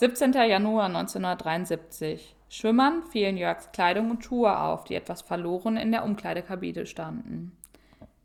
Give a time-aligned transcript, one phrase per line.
[0.00, 0.32] 17.
[0.32, 2.34] Januar 1973.
[2.48, 7.52] Schwimmern fielen Jörgs Kleidung und Schuhe auf, die etwas verloren in der Umkleidekabine standen.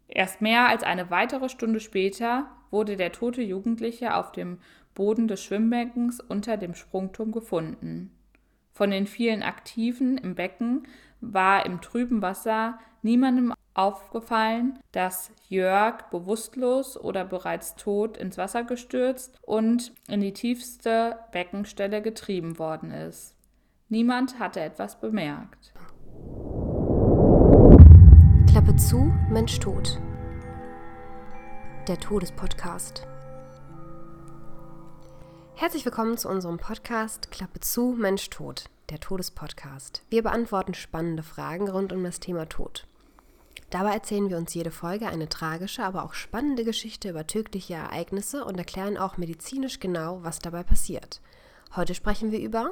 [0.08, 4.60] Erst mehr als eine weitere Stunde später wurde der tote Jugendliche auf dem
[4.94, 8.10] Boden des Schwimmbeckens unter dem Sprungturm gefunden.
[8.72, 10.88] Von den vielen Aktiven im Becken
[11.20, 19.38] war im trüben Wasser niemandem aufgefallen, dass Jörg bewusstlos oder bereits tot ins Wasser gestürzt
[19.44, 23.36] und in die tiefste Beckenstelle getrieben worden ist.
[23.90, 25.74] Niemand hatte etwas bemerkt.
[28.50, 30.00] Klappe zu, Mensch tot.
[31.88, 33.06] Der Todespodcast.
[35.54, 38.66] Herzlich willkommen zu unserem Podcast Klappe zu, Mensch tot.
[38.90, 40.04] Der Todespodcast.
[40.10, 42.88] Wir beantworten spannende Fragen rund um das Thema Tod.
[43.70, 48.46] Dabei erzählen wir uns jede Folge eine tragische, aber auch spannende Geschichte über tödliche Ereignisse
[48.46, 51.20] und erklären auch medizinisch genau, was dabei passiert.
[51.76, 52.72] Heute sprechen wir über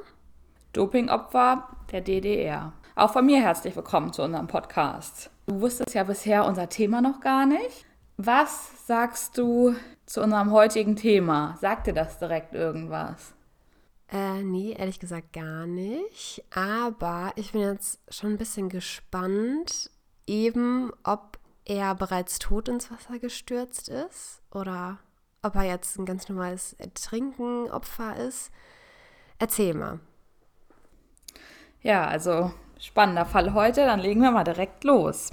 [0.71, 2.73] Dopingopfer der DDR.
[2.95, 5.29] Auch von mir herzlich willkommen zu unserem Podcast.
[5.47, 7.85] Du wusstest ja bisher unser Thema noch gar nicht.
[8.17, 11.57] Was sagst du zu unserem heutigen Thema?
[11.59, 13.33] Sagt dir das direkt irgendwas?
[14.11, 16.43] Äh, nee, ehrlich gesagt gar nicht.
[16.55, 19.89] Aber ich bin jetzt schon ein bisschen gespannt,
[20.27, 24.99] eben, ob er bereits tot ins Wasser gestürzt ist oder
[25.41, 28.51] ob er jetzt ein ganz normales Ertrinkenopfer ist.
[29.39, 29.99] Erzähl mal.
[31.81, 35.31] Ja, also spannender Fall heute, dann legen wir mal direkt los.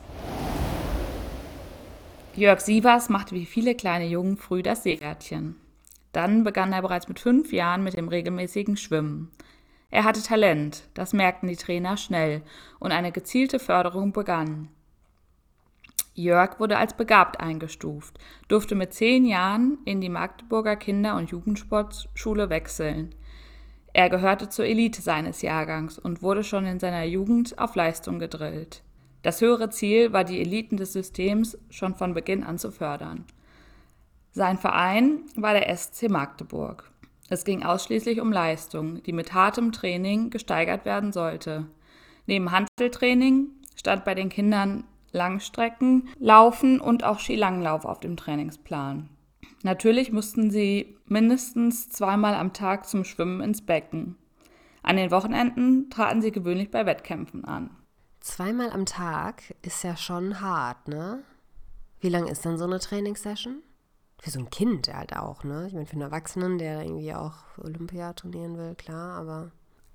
[2.35, 5.57] Jörg Sievers machte wie viele kleine Jungen früh das Seepferdchen.
[6.13, 9.31] Dann begann er bereits mit fünf Jahren mit dem regelmäßigen Schwimmen.
[9.91, 12.43] Er hatte Talent, das merkten die Trainer schnell,
[12.79, 14.69] und eine gezielte Förderung begann.
[16.15, 22.51] Jörg wurde als begabt eingestuft, durfte mit zehn Jahren in die Magdeburger Kinder- und Jugendsportschule
[22.51, 23.15] wechseln.
[23.93, 28.83] Er gehörte zur Elite seines Jahrgangs und wurde schon in seiner Jugend auf Leistung gedrillt.
[29.23, 33.25] Das höhere Ziel war, die Eliten des Systems schon von Beginn an zu fördern.
[34.33, 36.91] Sein Verein war der SC Magdeburg.
[37.29, 41.67] Es ging ausschließlich um Leistung, die mit hartem Training gesteigert werden sollte.
[42.27, 49.09] Neben Handeltraining stand bei den Kindern Langstrecken laufen und auch Skilanglauf auf dem Trainingsplan.
[49.63, 54.17] Natürlich mussten sie mindestens zweimal am Tag zum Schwimmen ins Becken.
[54.83, 57.71] An den Wochenenden traten sie gewöhnlich bei Wettkämpfen an.
[58.21, 61.23] Zweimal am Tag ist ja schon hart, ne?
[62.01, 63.63] Wie lang ist dann so eine Trainingssession?
[64.19, 65.67] Für so ein Kind halt auch, ne?
[65.67, 69.51] Ich meine, für einen Erwachsenen, der irgendwie auch Olympia trainieren will, klar, aber.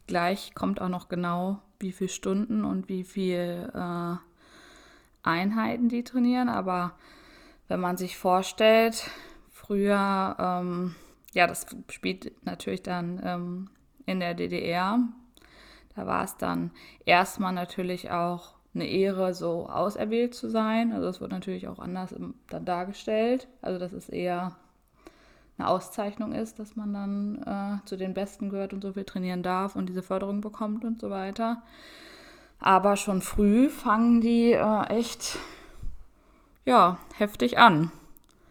[0.08, 4.16] Gleich kommt auch noch genau, wie viele Stunden und wie viel äh,
[5.26, 6.94] Einheiten, die trainieren, aber
[7.68, 9.10] wenn man sich vorstellt,
[9.50, 10.96] früher, ähm,
[11.34, 13.70] ja, das spielt natürlich dann ähm,
[14.06, 15.00] in der DDR,
[15.96, 16.72] da war es dann
[17.06, 20.92] erstmal natürlich auch eine Ehre, so auserwählt zu sein.
[20.92, 22.14] Also es wird natürlich auch anders
[22.50, 23.48] dann dargestellt.
[23.62, 24.58] Also dass es eher
[25.58, 29.42] eine Auszeichnung ist, dass man dann äh, zu den Besten gehört und so viel trainieren
[29.42, 31.64] darf und diese Förderung bekommt und so weiter.
[32.60, 35.38] Aber schon früh fangen die äh, echt,
[36.66, 37.92] ja, heftig an.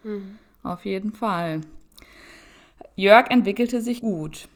[0.03, 0.37] Mhm.
[0.63, 1.61] Auf jeden Fall.
[2.95, 4.47] Jörg entwickelte sich gut.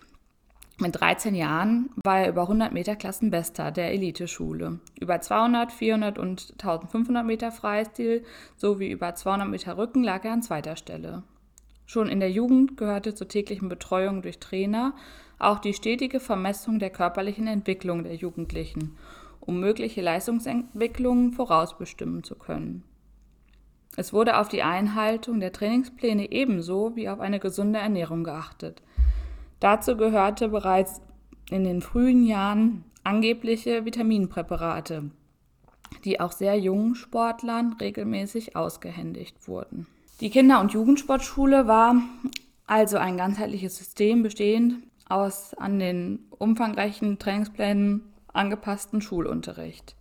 [0.80, 4.80] Mit 13 Jahren war er über 100 Meter Klassenbester der Eliteschule.
[4.98, 8.24] Über 200, 400 und 1500 Meter Freistil
[8.56, 11.24] sowie über 200 Meter Rücken lag er an zweiter Stelle.
[11.86, 14.94] Schon in der Jugend gehörte zur täglichen Betreuung durch Trainer
[15.38, 18.96] auch die stetige Vermessung der körperlichen Entwicklung der Jugendlichen
[19.40, 22.84] um mögliche Leistungsentwicklungen vorausbestimmen zu können.
[23.96, 28.82] Es wurde auf die Einhaltung der Trainingspläne ebenso wie auf eine gesunde Ernährung geachtet.
[29.60, 31.02] Dazu gehörte bereits
[31.50, 35.10] in den frühen Jahren angebliche Vitaminpräparate,
[36.06, 39.88] die auch sehr jungen Sportlern regelmäßig ausgehändigt wurden.
[40.22, 41.96] Die Kinder- und Jugendsportschule war
[42.68, 48.04] also ein ganzheitliches System bestehend aus an den umfangreichen Trainingsplänen
[48.34, 49.96] angepassten Schulunterricht.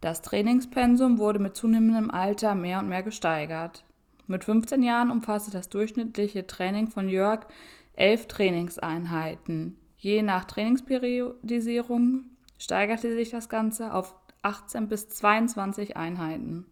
[0.00, 3.84] Das Trainingspensum wurde mit zunehmendem Alter mehr und mehr gesteigert.
[4.26, 7.46] Mit 15 Jahren umfasste das durchschnittliche Training von Jörg
[7.94, 9.76] elf Trainingseinheiten.
[9.96, 12.24] Je nach Trainingsperiodisierung
[12.58, 16.66] steigerte sich das Ganze auf 18 bis 22 Einheiten.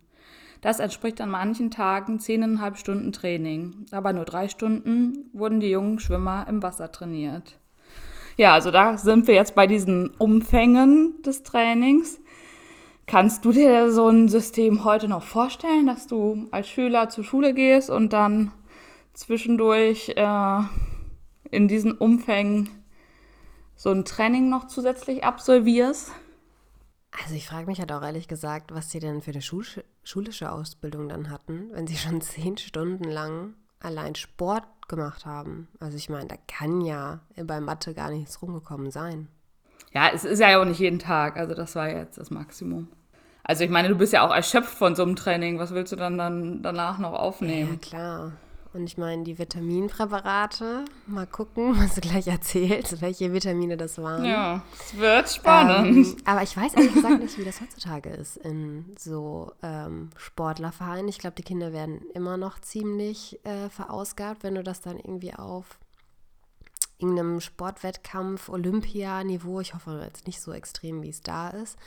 [0.61, 5.99] Das entspricht an manchen Tagen 10,5 Stunden Training, aber nur drei Stunden wurden die jungen
[5.99, 7.59] Schwimmer im Wasser trainiert.
[8.39, 12.21] Ja, also da sind wir jetzt bei diesen Umfängen des Trainings.
[13.07, 17.55] Kannst du dir so ein System heute noch vorstellen, dass du als Schüler zur Schule
[17.55, 18.53] gehst und dann
[19.15, 20.59] zwischendurch äh,
[21.51, 22.69] in diesen Umfängen
[23.75, 26.13] so ein Training noch zusätzlich absolvierst?
[27.23, 29.65] Also ich frage mich halt auch ehrlich gesagt, was sie denn für eine Schul
[30.03, 35.69] schulische Ausbildung dann hatten, wenn sie schon zehn Stunden lang allein Sport gemacht haben.
[35.81, 39.29] Also ich meine, da kann ja bei Mathe gar nichts rumgekommen sein.
[39.93, 41.37] Ja, es ist ja auch nicht jeden Tag.
[41.37, 42.89] Also das war jetzt das Maximum.
[43.43, 45.59] Also ich meine, du bist ja auch erschöpft von so einem Training.
[45.59, 47.79] Was willst du dann, dann danach noch aufnehmen?
[47.83, 48.33] Ja, klar.
[48.77, 54.25] Und ich meine, die Vitaminpräparate, mal gucken, was du gleich erzählst, welche Vitamine das waren.
[54.27, 56.07] Ja, es wird spannend.
[56.07, 61.09] Ähm, aber ich weiß ehrlich gesagt nicht, wie das heutzutage ist in so ähm, Sportlervereinen.
[61.09, 65.33] Ich glaube, die Kinder werden immer noch ziemlich äh, verausgabt, wenn du das dann irgendwie
[65.33, 65.79] auf
[66.99, 71.79] irgendeinem Sportwettkampf, Olympia-Niveau, ich hoffe jetzt nicht so extrem, wie es da ist,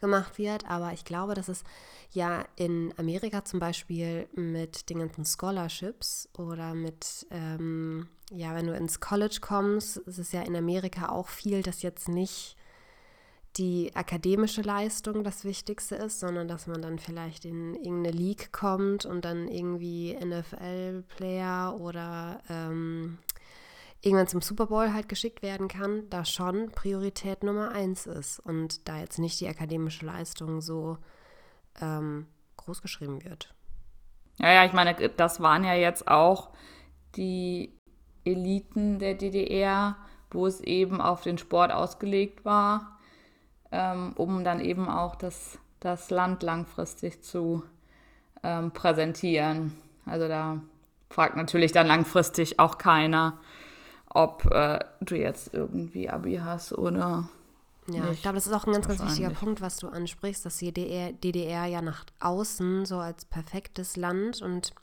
[0.00, 0.68] gemacht wird.
[0.68, 1.62] Aber ich glaube, dass es
[2.10, 8.74] ja in Amerika zum Beispiel mit den ganzen Scholarships oder mit, ähm, ja, wenn du
[8.74, 12.56] ins College kommst, ist es ja in Amerika auch viel, dass jetzt nicht
[13.56, 19.04] die akademische Leistung das Wichtigste ist, sondern dass man dann vielleicht in irgendeine League kommt
[19.04, 23.18] und dann irgendwie NFL-Player oder ähm,
[24.00, 28.88] irgendwann zum Super Bowl halt geschickt werden kann, da schon Priorität Nummer eins ist und
[28.88, 30.98] da jetzt nicht die akademische Leistung so
[31.80, 33.54] ähm, groß geschrieben wird.
[34.38, 36.50] Ja, ja, ich meine, das waren ja jetzt auch
[37.16, 37.76] die
[38.24, 39.96] Eliten der DDR,
[40.30, 42.98] wo es eben auf den Sport ausgelegt war,
[43.72, 47.64] ähm, um dann eben auch das, das Land langfristig zu
[48.42, 49.76] ähm, präsentieren.
[50.06, 50.60] Also da
[51.10, 53.38] fragt natürlich dann langfristig auch keiner,
[54.10, 57.28] ob äh, du jetzt irgendwie Abi hast oder.
[57.88, 58.14] Ja, nicht.
[58.14, 60.72] ich glaube, das ist auch ein ganz, ganz wichtiger Punkt, was du ansprichst, dass die
[60.72, 64.74] DDR, DDR ja nach außen so als perfektes Land und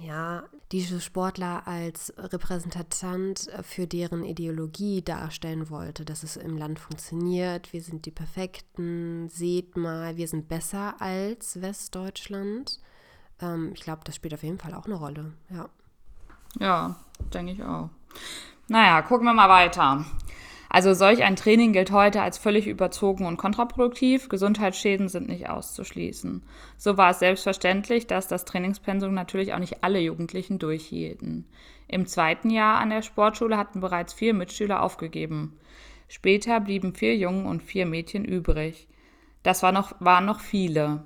[0.00, 7.72] ja, diese Sportler als Repräsentant für deren Ideologie darstellen wollte, dass es im Land funktioniert,
[7.72, 12.80] wir sind die Perfekten, seht mal, wir sind besser als Westdeutschland.
[13.40, 15.68] Ähm, ich glaube, das spielt auf jeden Fall auch eine Rolle, ja.
[16.60, 16.96] Ja,
[17.32, 17.90] denke ich auch.
[18.68, 20.04] Naja, gucken wir mal weiter.
[20.70, 24.28] Also solch ein Training gilt heute als völlig überzogen und kontraproduktiv.
[24.28, 26.42] Gesundheitsschäden sind nicht auszuschließen.
[26.76, 31.46] So war es selbstverständlich, dass das Trainingspensum natürlich auch nicht alle Jugendlichen durchhielten.
[31.86, 35.58] Im zweiten Jahr an der Sportschule hatten bereits vier Mitschüler aufgegeben.
[36.06, 38.88] Später blieben vier Jungen und vier Mädchen übrig.
[39.42, 41.04] Das war noch, waren noch viele.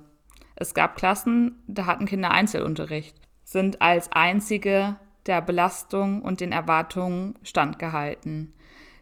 [0.55, 7.35] Es gab Klassen, da hatten Kinder Einzelunterricht, sind als einzige der Belastung und den Erwartungen
[7.43, 8.53] standgehalten.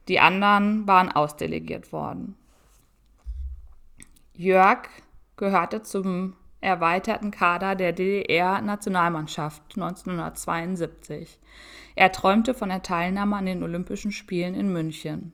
[0.07, 2.35] Die anderen waren ausdelegiert worden.
[4.33, 4.87] Jörg
[5.37, 11.39] gehörte zum erweiterten Kader der DDR-Nationalmannschaft 1972.
[11.95, 15.33] Er träumte von der Teilnahme an den Olympischen Spielen in München.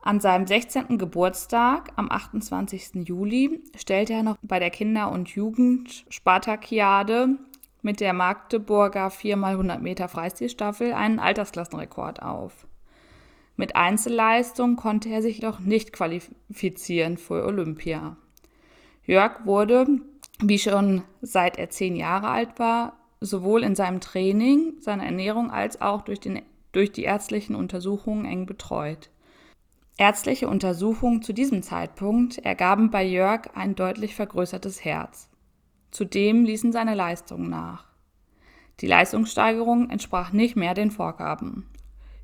[0.00, 0.98] An seinem 16.
[0.98, 3.08] Geburtstag am 28.
[3.08, 7.38] Juli stellte er noch bei der Kinder- und Jugend-Spartakiade
[7.86, 12.66] mit der Magdeburger 4x100 Meter Freistilstaffel einen Altersklassenrekord auf.
[13.54, 18.16] Mit Einzelleistung konnte er sich doch nicht qualifizieren für Olympia.
[19.04, 19.86] Jörg wurde,
[20.40, 25.80] wie schon seit er zehn Jahre alt war, sowohl in seinem Training, seiner Ernährung als
[25.80, 26.42] auch durch, den,
[26.72, 29.10] durch die ärztlichen Untersuchungen eng betreut.
[29.96, 35.30] Ärztliche Untersuchungen zu diesem Zeitpunkt ergaben bei Jörg ein deutlich vergrößertes Herz.
[35.92, 37.85] Zudem ließen seine Leistungen nach.
[38.80, 41.66] Die Leistungssteigerung entsprach nicht mehr den Vorgaben.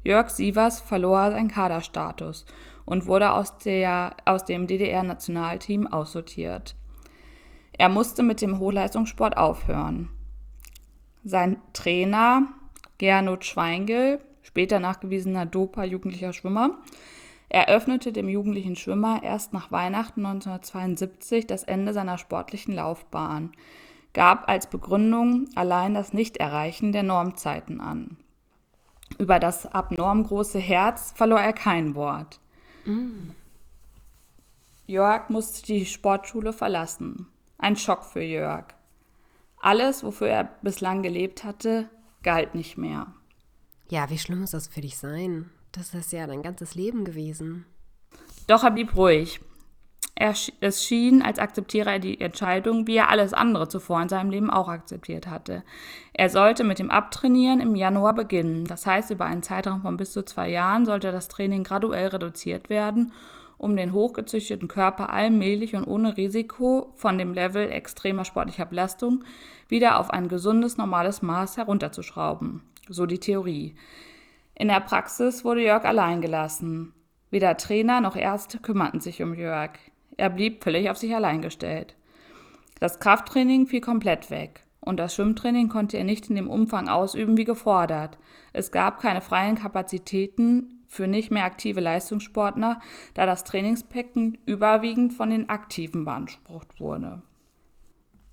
[0.05, 2.45] Jörg Sievers verlor seinen Kaderstatus
[2.85, 6.77] und wurde aus, der, aus dem DDR-Nationalteam aussortiert.
[7.79, 10.11] Er musste mit dem Hochleistungssport aufhören.
[11.25, 12.49] Sein Trainer
[12.99, 16.79] Gernot Schweingel, später nachgewiesener Doper jugendlicher Schwimmer,
[17.49, 23.53] eröffnete dem jugendlichen Schwimmer erst nach Weihnachten 1972 das Ende seiner sportlichen Laufbahn,
[24.13, 28.17] gab als Begründung allein das Nichterreichen der Normzeiten an.
[29.19, 32.41] Über das abnorm große Herz verlor er kein Wort.
[32.85, 33.31] Mm.
[34.87, 37.29] Jörg musste die Sportschule verlassen.
[37.59, 38.67] Ein Schock für Jörg.
[39.61, 41.89] Alles, wofür er bislang gelebt hatte,
[42.23, 43.07] galt nicht mehr.
[43.89, 45.51] Ja, wie schlimm muss das für dich sein?
[45.71, 47.65] Das ist ja dein ganzes Leben gewesen.
[48.47, 49.41] Doch er blieb ruhig.
[50.15, 54.51] Es schien, als akzeptiere er die Entscheidung, wie er alles andere zuvor in seinem Leben
[54.51, 55.65] auch akzeptiert hatte.
[56.13, 58.65] Er sollte mit dem Abtrainieren im Januar beginnen.
[58.67, 62.71] Das heißt, über einen Zeitraum von bis zu zwei Jahren sollte das Training graduell reduziert
[62.71, 63.13] werden,
[63.59, 69.25] um den hochgezüchteten Körper allmählich und ohne Risiko von dem Level extremer sportlicher Belastung
[69.69, 72.63] wieder auf ein gesundes, normales Maß herunterzuschrauben.
[72.89, 73.75] So die Theorie.
[74.55, 76.93] In der Praxis wurde Jörg allein gelassen.
[77.31, 79.71] Weder Trainer noch Ärzte kümmerten sich um Jörg.
[80.17, 81.95] Er blieb völlig auf sich allein gestellt.
[82.81, 87.37] Das Krafttraining fiel komplett weg und das Schwimmtraining konnte er nicht in dem Umfang ausüben
[87.37, 88.19] wie gefordert.
[88.53, 92.81] Es gab keine freien Kapazitäten für nicht mehr aktive Leistungssportler,
[93.15, 97.23] da das Trainingsbecken überwiegend von den Aktiven beansprucht wurde.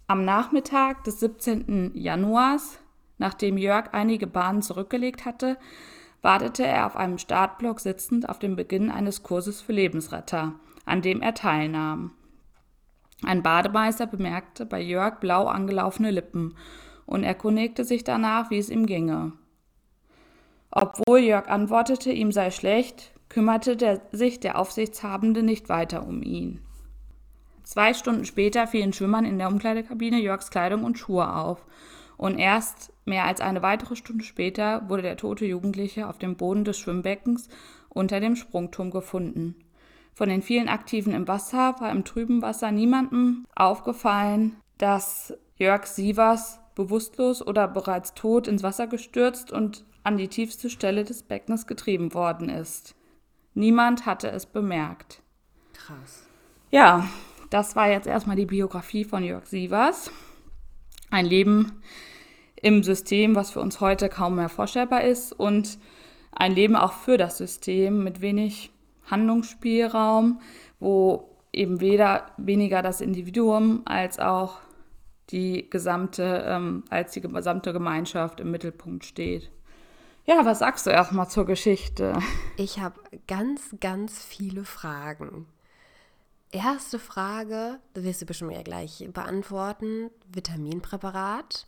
[0.08, 1.92] Am Nachmittag des 17.
[1.94, 2.80] Januars,
[3.20, 5.58] nachdem Jörg einige Bahnen zurückgelegt hatte,
[6.22, 10.54] wartete er auf einem Startblock sitzend auf dem Beginn eines Kurses für Lebensretter,
[10.90, 12.12] an dem er teilnahm.
[13.24, 16.56] Ein Bademeister bemerkte bei Jörg blau angelaufene Lippen
[17.06, 19.34] und erkundigte sich danach, wie es ihm ginge.
[20.72, 26.62] Obwohl Jörg antwortete, ihm sei schlecht, kümmerte der, sich der Aufsichtshabende nicht weiter um ihn.
[27.64, 31.66] Zwei Stunden später fielen Schwimmern in der Umkleidekabine Jörgs Kleidung und Schuhe auf,
[32.18, 36.66] und erst mehr als eine weitere Stunde später wurde der tote Jugendliche auf dem Boden
[36.66, 37.48] des Schwimmbeckens
[37.88, 39.56] unter dem Sprungturm gefunden.
[40.20, 46.60] Von den vielen Aktiven im Wasser war im trüben Wasser niemandem aufgefallen, dass Jörg Sievers
[46.76, 52.14] bewusstlos oder bereits tot ins Wasser gestürzt und an die tiefste Stelle des Beckens getrieben
[52.14, 52.96] worden ist.
[53.54, 55.22] Niemand hatte es bemerkt.
[55.72, 56.28] Krass.
[56.70, 57.08] Ja,
[57.50, 60.12] das war jetzt erstmal die Biografie von Jörg Sievers.
[61.10, 61.82] Ein Leben
[62.62, 65.80] im System, was für uns heute kaum mehr vorstellbar ist und
[66.34, 68.74] ein Leben auch für das System mit wenig
[69.10, 70.42] Handlungsspielraum,
[70.80, 74.60] wo eben weder weniger das Individuum als auch
[75.30, 79.52] die gesamte, ähm, als die gesamte Gemeinschaft im Mittelpunkt steht.
[80.26, 82.20] Ja, was sagst du erstmal zur Geschichte?
[82.58, 85.48] Ich habe ganz, ganz viele Fragen.
[86.52, 90.10] Erste Frage, das wirst du bestimmt ja gleich beantworten.
[90.28, 91.68] Vitaminpräparat.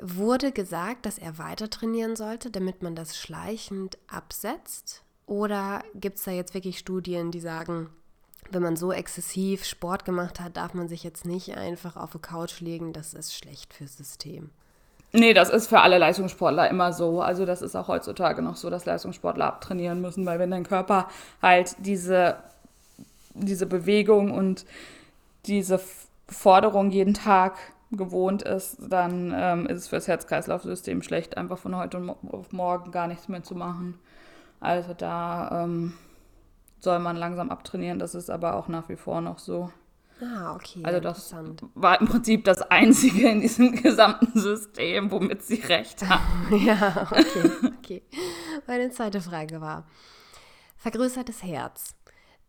[0.00, 5.02] Wurde gesagt, dass er weiter trainieren sollte, damit man das schleichend absetzt?
[5.28, 7.90] Oder gibt es da jetzt wirklich Studien, die sagen,
[8.50, 12.18] wenn man so exzessiv Sport gemacht hat, darf man sich jetzt nicht einfach auf die
[12.18, 14.48] Couch legen, das ist schlecht fürs System?
[15.12, 17.20] Nee, das ist für alle Leistungssportler immer so.
[17.20, 21.08] Also das ist auch heutzutage noch so, dass Leistungssportler abtrainieren müssen, weil wenn dein Körper
[21.42, 22.36] halt diese,
[23.34, 24.64] diese Bewegung und
[25.44, 25.78] diese
[26.26, 27.56] Forderung jeden Tag
[27.90, 33.08] gewohnt ist, dann ähm, ist es fürs Herz-Kreislauf-System schlecht, einfach von heute auf morgen gar
[33.08, 33.98] nichts mehr zu machen.
[34.60, 35.94] Also da ähm,
[36.80, 37.98] soll man langsam abtrainieren.
[37.98, 39.70] Das ist aber auch nach wie vor noch so.
[40.20, 40.82] Ah, okay.
[40.82, 41.34] Also das
[41.74, 46.56] war im Prinzip das Einzige in diesem gesamten System, womit sie recht haben.
[46.64, 48.02] ja, okay, okay.
[48.66, 49.86] Meine zweite Frage war,
[50.76, 51.94] vergrößertes Herz.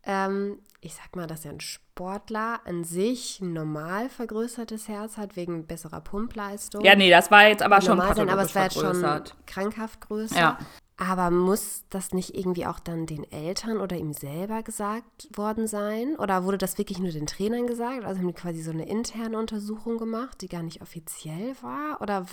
[0.02, 5.66] Ähm, ich sag mal, dass ja ein Sportler an sich normal vergrößertes Herz hat, wegen
[5.66, 6.82] besserer Pumpleistung.
[6.82, 10.00] Ja, nee, das war jetzt aber schon normal sein, aber es war jetzt schon krankhaft
[10.00, 10.36] größer.
[10.38, 10.58] Ja.
[11.02, 16.14] Aber muss das nicht irgendwie auch dann den Eltern oder ihm selber gesagt worden sein?
[16.16, 18.04] Oder wurde das wirklich nur den Trainern gesagt?
[18.04, 22.02] Also haben die quasi so eine interne Untersuchung gemacht, die gar nicht offiziell war?
[22.02, 22.26] Oder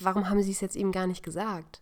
[0.00, 1.80] warum haben sie es jetzt ihm gar nicht gesagt?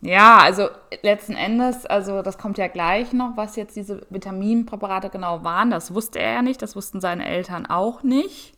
[0.00, 0.68] Ja, also
[1.02, 5.70] letzten Endes, also das kommt ja gleich noch, was jetzt diese Vitaminpräparate genau waren.
[5.70, 8.54] Das wusste er ja nicht, das wussten seine Eltern auch nicht.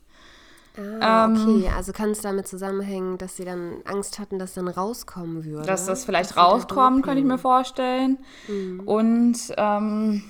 [0.75, 4.67] Ah, ähm, okay, also kann es damit zusammenhängen, dass sie dann Angst hatten, dass dann
[4.67, 5.67] rauskommen würde.
[5.67, 8.17] Dass das vielleicht dass rauskommt, könnte ich mir vorstellen.
[8.47, 8.79] Mhm.
[8.81, 10.23] Und ähm,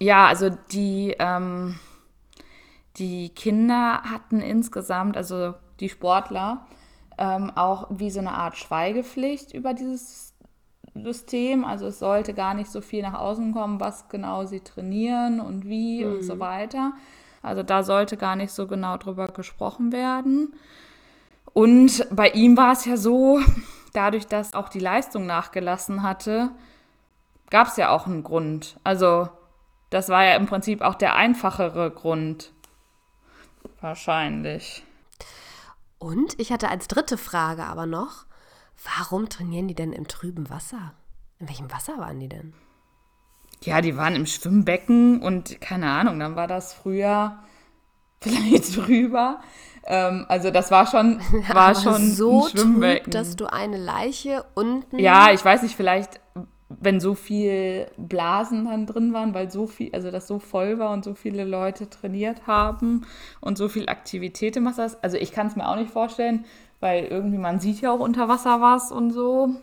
[0.00, 1.76] ja, also die, ähm,
[2.96, 6.66] die Kinder hatten insgesamt, also die Sportler,
[7.18, 10.34] ähm, auch wie so eine Art Schweigepflicht über dieses
[10.94, 11.64] System.
[11.64, 15.68] Also es sollte gar nicht so viel nach außen kommen, was genau sie trainieren und
[15.68, 16.12] wie mhm.
[16.12, 16.94] und so weiter.
[17.42, 20.54] Also da sollte gar nicht so genau drüber gesprochen werden.
[21.52, 23.40] Und bei ihm war es ja so,
[23.92, 26.50] dadurch, dass auch die Leistung nachgelassen hatte,
[27.50, 28.78] gab es ja auch einen Grund.
[28.84, 29.28] Also
[29.90, 32.52] das war ja im Prinzip auch der einfachere Grund.
[33.80, 34.84] Wahrscheinlich.
[35.98, 38.26] Und ich hatte als dritte Frage aber noch,
[38.96, 40.92] warum trainieren die denn im trüben Wasser?
[41.38, 42.54] In welchem Wasser waren die denn?
[43.62, 47.38] Ja, die waren im Schwimmbecken und keine Ahnung, dann war das früher
[48.20, 49.40] vielleicht drüber.
[49.86, 51.20] Ähm, also das war schon,
[51.52, 53.04] war schon so ein Schwimmbecken.
[53.04, 54.98] Trüb, dass du eine Leiche unten.
[54.98, 56.20] Ja, ich weiß nicht, vielleicht
[56.68, 60.92] wenn so viel Blasen dann drin waren, weil so viel, also das so voll war
[60.92, 63.06] und so viele Leute trainiert haben
[63.40, 65.02] und so viel Aktivität im Wasser ist.
[65.02, 66.44] Also ich kann es mir auch nicht vorstellen,
[66.80, 69.56] weil irgendwie man sieht ja auch unter Wasser was und so.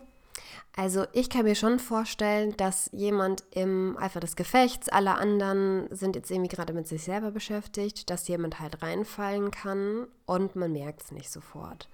[0.78, 6.18] Also ich kann mir schon vorstellen, dass jemand im Eifer des Gefechts, alle anderen sind
[6.18, 11.04] jetzt irgendwie gerade mit sich selber beschäftigt, dass jemand halt reinfallen kann und man merkt
[11.04, 11.88] es nicht sofort.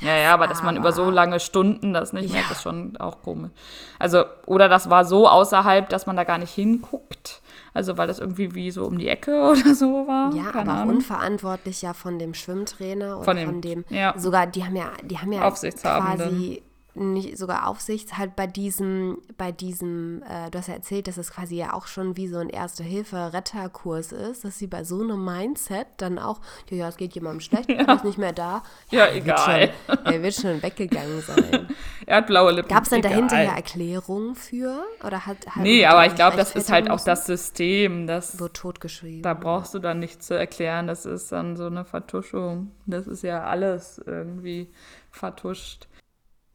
[0.00, 2.34] ja, ja, aber dass man über so lange Stunden das nicht ja.
[2.34, 3.50] merkt, ist schon auch komisch.
[3.98, 7.42] Also, oder das war so außerhalb, dass man da gar nicht hinguckt.
[7.74, 10.32] Also, weil das irgendwie wie so um die Ecke oder so war.
[10.32, 10.96] Ja, Keine aber Ahnung.
[10.96, 14.14] unverantwortlich ja von dem Schwimmtrainer oder von dem, von dem ja.
[14.16, 16.62] sogar, die haben ja, die haben ja quasi
[16.96, 21.30] nicht sogar Aufsicht halt bei diesem, bei diesem, äh, du hast ja erzählt, dass es
[21.30, 25.86] quasi ja auch schon wie so ein Erste-Hilfe-Retterkurs ist, dass sie bei so einem Mindset
[25.98, 27.92] dann auch, ja, es geht jemandem schlecht, ja.
[27.94, 28.62] ist nicht mehr da.
[28.90, 29.60] Ja, ja egal.
[29.60, 31.68] Wird schon, er wird schon weggegangen sein.
[32.06, 32.68] er hat blaue Lippen.
[32.68, 34.82] Gab es denn dahinter ja Erklärungen für?
[35.04, 38.06] Oder hat, hat nee, aber ich glaube, das ist halt auch das System.
[38.06, 39.22] Das wird totgeschrieben.
[39.22, 40.86] Da brauchst du dann nichts zu erklären.
[40.86, 42.72] Das ist dann so eine Vertuschung.
[42.86, 44.68] Das ist ja alles irgendwie
[45.10, 45.88] vertuscht.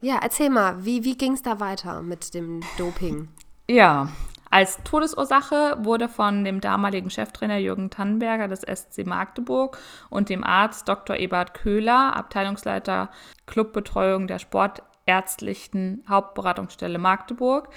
[0.04, 3.28] Ja, erzähl mal, wie, wie ging es da weiter mit dem Doping?
[3.70, 4.08] Ja,
[4.50, 9.78] als Todesursache wurde von dem damaligen Cheftrainer Jürgen Tannenberger des SC Magdeburg
[10.10, 11.14] und dem Arzt Dr.
[11.16, 13.10] Ebert Köhler, Abteilungsleiter
[13.46, 17.68] Clubbetreuung der Sportärztlichen Hauptberatungsstelle Magdeburg,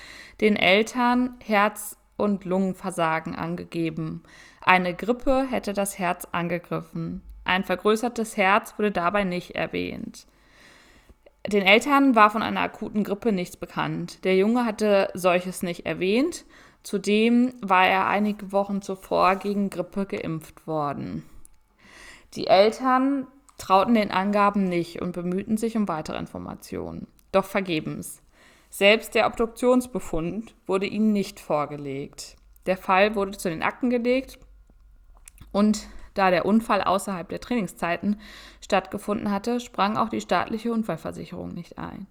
[0.42, 4.24] den Eltern Herz- und Lungenversagen angegeben.
[4.62, 7.22] Eine Grippe hätte das Herz angegriffen.
[7.44, 10.26] Ein vergrößertes Herz wurde dabei nicht erwähnt.
[11.48, 14.24] Den Eltern war von einer akuten Grippe nichts bekannt.
[14.24, 16.46] Der Junge hatte solches nicht erwähnt.
[16.82, 21.24] Zudem war er einige Wochen zuvor gegen Grippe geimpft worden.
[22.34, 27.08] Die Eltern trauten den Angaben nicht und bemühten sich um weitere Informationen.
[27.32, 28.22] Doch vergebens.
[28.70, 32.36] Selbst der Obduktionsbefund wurde ihnen nicht vorgelegt.
[32.66, 34.40] Der Fall wurde zu den Akten gelegt
[35.52, 38.20] und da der Unfall außerhalb der Trainingszeiten
[38.62, 42.08] stattgefunden hatte, sprang auch die staatliche Unfallversicherung nicht ein.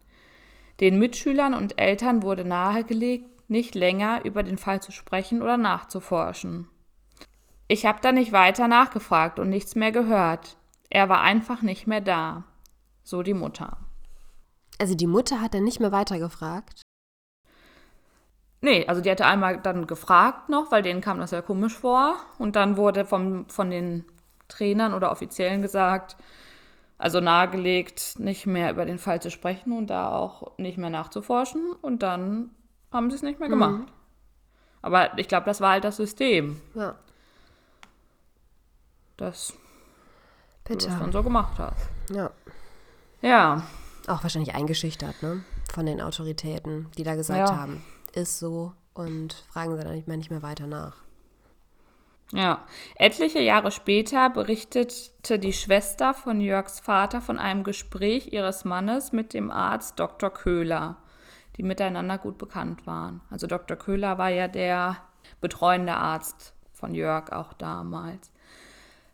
[0.80, 6.68] Den Mitschülern und Eltern wurde nahegelegt, nicht länger über den Fall zu sprechen oder nachzuforschen.
[7.66, 10.56] Ich habe da nicht weiter nachgefragt und nichts mehr gehört.
[10.90, 12.44] Er war einfach nicht mehr da.
[13.02, 13.78] So die Mutter.
[14.78, 16.83] Also die Mutter hat dann nicht mehr weiter gefragt?
[18.64, 22.16] Nee, also die hatte einmal dann gefragt noch, weil denen kam das ja komisch vor.
[22.38, 24.06] Und dann wurde vom, von den
[24.48, 26.16] Trainern oder Offiziellen gesagt,
[26.96, 31.72] also nahegelegt, nicht mehr über den Fall zu sprechen und da auch nicht mehr nachzuforschen.
[31.82, 32.52] Und dann
[32.90, 33.80] haben sie es nicht mehr gemacht.
[33.80, 33.86] Mhm.
[34.80, 36.58] Aber ich glaube, das war halt das System.
[36.74, 36.94] Ja.
[39.18, 39.52] Dass
[40.64, 40.86] Bitte.
[40.86, 41.90] du das dann so gemacht hast.
[42.10, 42.30] Ja.
[43.20, 43.66] Ja.
[44.06, 45.44] Auch wahrscheinlich eingeschüchtert, ne?
[45.70, 47.56] Von den Autoritäten, die da gesagt ja.
[47.58, 47.84] haben
[48.16, 51.04] ist so und fragen sie dann nicht mehr, nicht mehr weiter nach.
[52.32, 52.64] Ja,
[52.96, 59.34] etliche Jahre später berichtete die Schwester von Jörgs Vater von einem Gespräch ihres Mannes mit
[59.34, 60.30] dem Arzt Dr.
[60.30, 60.96] Köhler,
[61.56, 63.20] die miteinander gut bekannt waren.
[63.30, 63.76] Also Dr.
[63.76, 64.96] Köhler war ja der
[65.40, 68.32] betreuende Arzt von Jörg auch damals.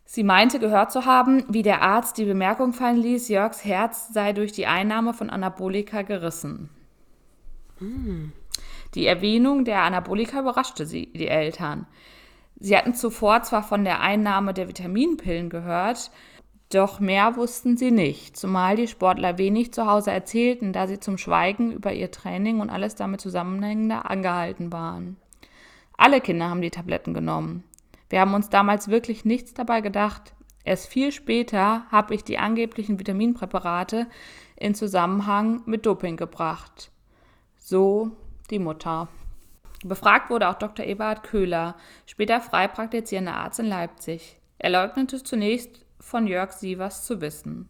[0.05, 4.33] Sie meinte gehört zu haben, wie der Arzt die Bemerkung fallen ließ, Jörgs Herz sei
[4.33, 6.69] durch die Einnahme von Anabolika gerissen.
[7.79, 8.31] Mm.
[8.93, 11.87] Die Erwähnung der Anabolika überraschte sie, die Eltern.
[12.59, 16.11] Sie hatten zuvor zwar von der Einnahme der Vitaminpillen gehört,
[16.69, 21.17] doch mehr wussten sie nicht, zumal die Sportler wenig zu Hause erzählten, da sie zum
[21.17, 25.17] Schweigen über ihr Training und alles damit zusammenhängende angehalten waren.
[25.97, 27.63] Alle Kinder haben die Tabletten genommen.
[28.09, 30.33] Wir haben uns damals wirklich nichts dabei gedacht.
[30.63, 34.07] Erst viel später habe ich die angeblichen Vitaminpräparate
[34.55, 36.91] in Zusammenhang mit Doping gebracht.
[37.57, 38.11] So
[38.51, 39.07] die Mutter.
[39.83, 40.85] Befragt wurde auch Dr.
[40.85, 44.39] Eberhard Köhler, später frei praktizierender Arzt in Leipzig.
[44.59, 47.67] Er leugnete zunächst von Jörg Sievers zu wissen.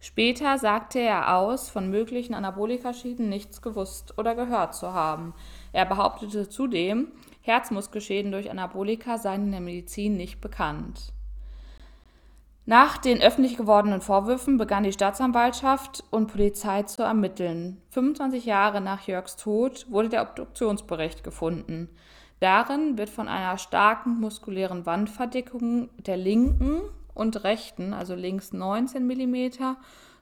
[0.00, 5.34] Später sagte er aus, von möglichen Anabolikaschäden nichts gewusst oder gehört zu haben.
[5.72, 7.08] Er behauptete zudem,
[7.42, 11.12] Herzmuskelschäden durch Anabolika seien in der Medizin nicht bekannt.
[12.70, 17.82] Nach den öffentlich gewordenen Vorwürfen begann die Staatsanwaltschaft und Polizei zu ermitteln.
[17.90, 21.88] 25 Jahre nach Jörgs Tod wurde der Obduktionsbericht gefunden.
[22.38, 26.80] Darin wird von einer starken muskulären Wandverdickung der linken
[27.12, 29.50] und rechten, also links 19 mm,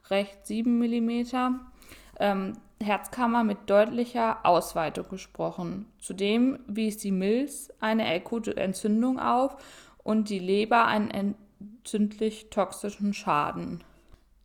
[0.09, 1.25] rechts 7 mm,
[2.19, 5.85] ähm, Herzkammer mit deutlicher Ausweitung gesprochen.
[5.99, 9.55] Zudem wies die Milz eine akute Entzündung auf
[10.03, 13.83] und die Leber einen entzündlich toxischen Schaden.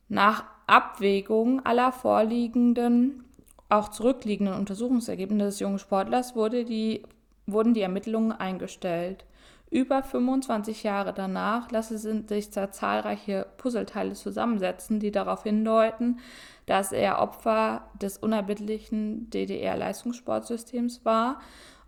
[0.09, 3.25] Nach Abwägung aller vorliegenden,
[3.69, 7.03] auch zurückliegenden Untersuchungsergebnisse des jungen Sportlers wurde die,
[7.47, 9.25] wurden die Ermittlungen eingestellt.
[9.71, 16.21] Über 25 Jahre danach lassen sich da zahlreiche Puzzleteile zusammensetzen, die darauf hindeuten,
[16.67, 21.41] dass er Opfer des unerbittlichen DDR-Leistungssportsystems war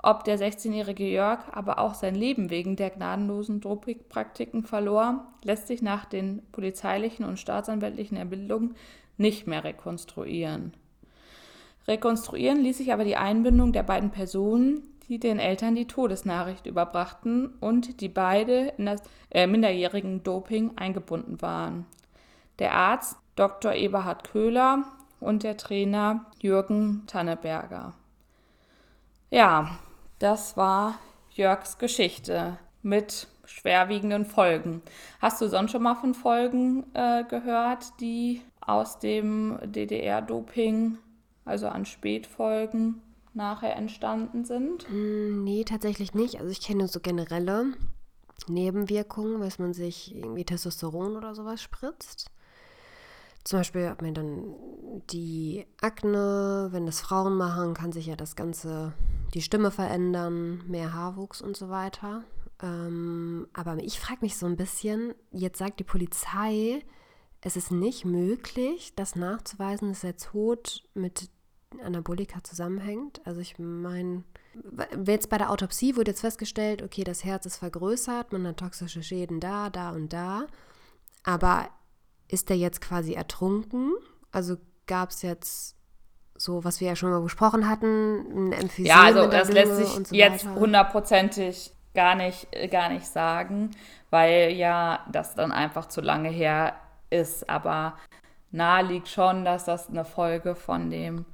[0.07, 5.83] ob der 16-jährige Jörg aber auch sein Leben wegen der gnadenlosen Dopingpraktiken verlor, lässt sich
[5.83, 8.77] nach den polizeilichen und staatsanwältlichen Ermittlungen
[9.17, 10.75] nicht mehr rekonstruieren.
[11.89, 17.55] Rekonstruieren ließ sich aber die Einbindung der beiden Personen, die den Eltern die Todesnachricht überbrachten
[17.59, 21.85] und die beide in das äh, minderjährigen Doping eingebunden waren.
[22.61, 23.73] Der Arzt Dr.
[23.73, 24.85] Eberhard Köhler
[25.19, 27.95] und der Trainer Jürgen Tanneberger.
[29.31, 29.81] Ja,
[30.19, 30.99] das war
[31.31, 34.83] Jörgs Geschichte mit schwerwiegenden Folgen.
[35.21, 40.99] Hast du sonst schon mal von Folgen äh, gehört, die aus dem DDR-Doping,
[41.45, 43.01] also an Spätfolgen,
[43.35, 44.91] nachher entstanden sind?
[44.91, 46.41] Mm, nee, tatsächlich nicht.
[46.41, 47.75] Also ich kenne so generelle
[48.49, 52.31] Nebenwirkungen, dass man sich irgendwie Testosteron oder sowas spritzt.
[53.45, 54.55] Zum Beispiel hat man dann
[55.11, 58.93] die Akne, wenn das Frauen machen, kann sich ja das Ganze,
[59.37, 62.25] die Stimme verändern, mehr Haarwuchs und so weiter.
[62.63, 66.83] Ähm, aber ich frage mich so ein bisschen, jetzt sagt die Polizei,
[67.43, 71.29] es ist nicht möglich, das nachzuweisen, dass der Tod mit
[71.85, 73.21] Anabolika zusammenhängt.
[73.27, 74.25] Also ich meine,
[75.05, 79.03] jetzt bei der Autopsie wurde jetzt festgestellt, okay, das Herz ist vergrößert, man hat toxische
[79.03, 80.47] Schäden da, da und da.
[81.25, 81.69] Aber
[82.27, 83.93] ist der jetzt quasi ertrunken?
[84.33, 85.76] Also gab es jetzt
[86.39, 90.09] so, was wir ja schon mal besprochen hatten, ein Emphysem Ja, also das lässt sich
[90.09, 93.71] so jetzt hundertprozentig gar nicht, gar nicht sagen,
[94.11, 96.75] weil ja das dann einfach zu lange her
[97.11, 97.49] ist.
[97.49, 97.95] Aber
[98.51, 101.25] nahe liegt schon, dass das eine Folge von dem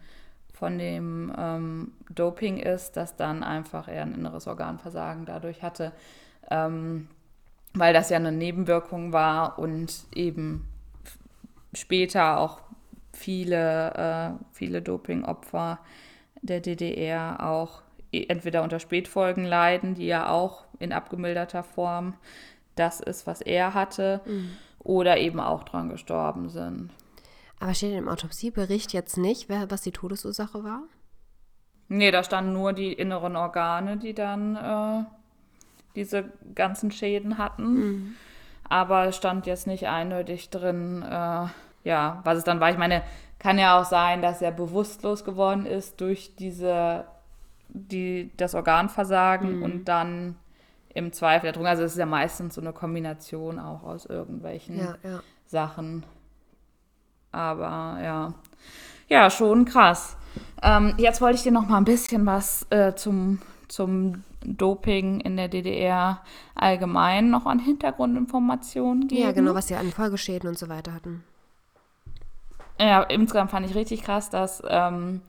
[0.63, 5.91] von dem ähm, Doping ist, dass dann einfach er ein inneres Organversagen dadurch hatte,
[6.53, 7.09] ähm,
[7.75, 10.69] weil das ja eine Nebenwirkung war und eben
[11.73, 12.61] später auch
[13.13, 15.79] viele, äh, viele Dopingopfer
[16.43, 22.15] der DDR auch e, entweder unter Spätfolgen leiden, die ja auch in abgemilderter Form
[22.75, 24.51] das ist, was er hatte, mhm.
[24.79, 26.91] oder eben auch dran gestorben sind.
[27.61, 30.83] Aber steht im Autopsiebericht jetzt nicht, was die Todesursache war?
[31.89, 35.05] Nee, da standen nur die inneren Organe, die dann äh,
[35.95, 37.75] diese ganzen Schäden hatten.
[37.75, 38.15] Mhm.
[38.69, 41.47] Aber es stand jetzt nicht eindeutig drin, äh,
[41.85, 42.71] ja, was es dann war.
[42.71, 43.03] Ich meine,
[43.39, 47.07] kann ja auch sein, dass er bewusstlos geworden ist durch diese,
[47.69, 49.63] die, das Organversagen mhm.
[49.63, 50.37] und dann
[50.95, 51.69] im Zweifel ertrunken.
[51.69, 55.21] Also es ist ja meistens so eine Kombination auch aus irgendwelchen ja, ja.
[55.47, 56.05] Sachen.
[57.33, 58.35] Aber ja,
[59.09, 60.17] ja, schon krass.
[60.63, 65.37] Ähm, jetzt wollte ich dir noch mal ein bisschen was äh, zum, zum Doping in
[65.37, 66.21] der DDR
[66.55, 69.23] allgemein noch an Hintergrundinformationen geben.
[69.23, 71.25] Ja, genau, was sie an Folgeschäden und so weiter hatten.
[72.81, 75.21] Ja, insgesamt fand ich richtig krass, dass ähm,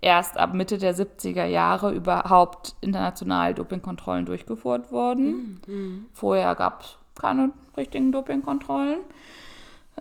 [0.00, 5.60] erst ab Mitte der 70er Jahre überhaupt international Dopingkontrollen durchgeführt wurden.
[5.66, 6.06] Mhm.
[6.12, 9.00] Vorher gab es keine richtigen Dopingkontrollen.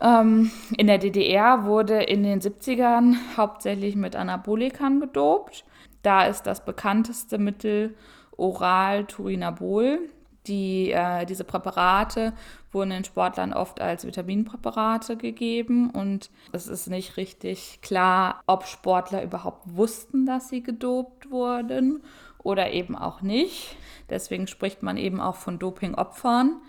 [0.02, 5.66] Ähm, in der DDR wurde in den 70ern hauptsächlich mit Anabolikern gedopt.
[6.02, 7.96] Da ist das bekannteste Mittel
[8.38, 10.00] Oral Turinabol.
[10.50, 12.34] Die, äh, diese Präparate
[12.74, 19.24] wurden den Sportlern oft als Vitaminpräparate gegeben und es ist nicht richtig klar, ob Sportler
[19.24, 22.04] überhaupt wussten, dass sie gedopt wurden
[22.40, 23.78] oder eben auch nicht.
[24.10, 26.60] Deswegen spricht man eben auch von Dopingopfern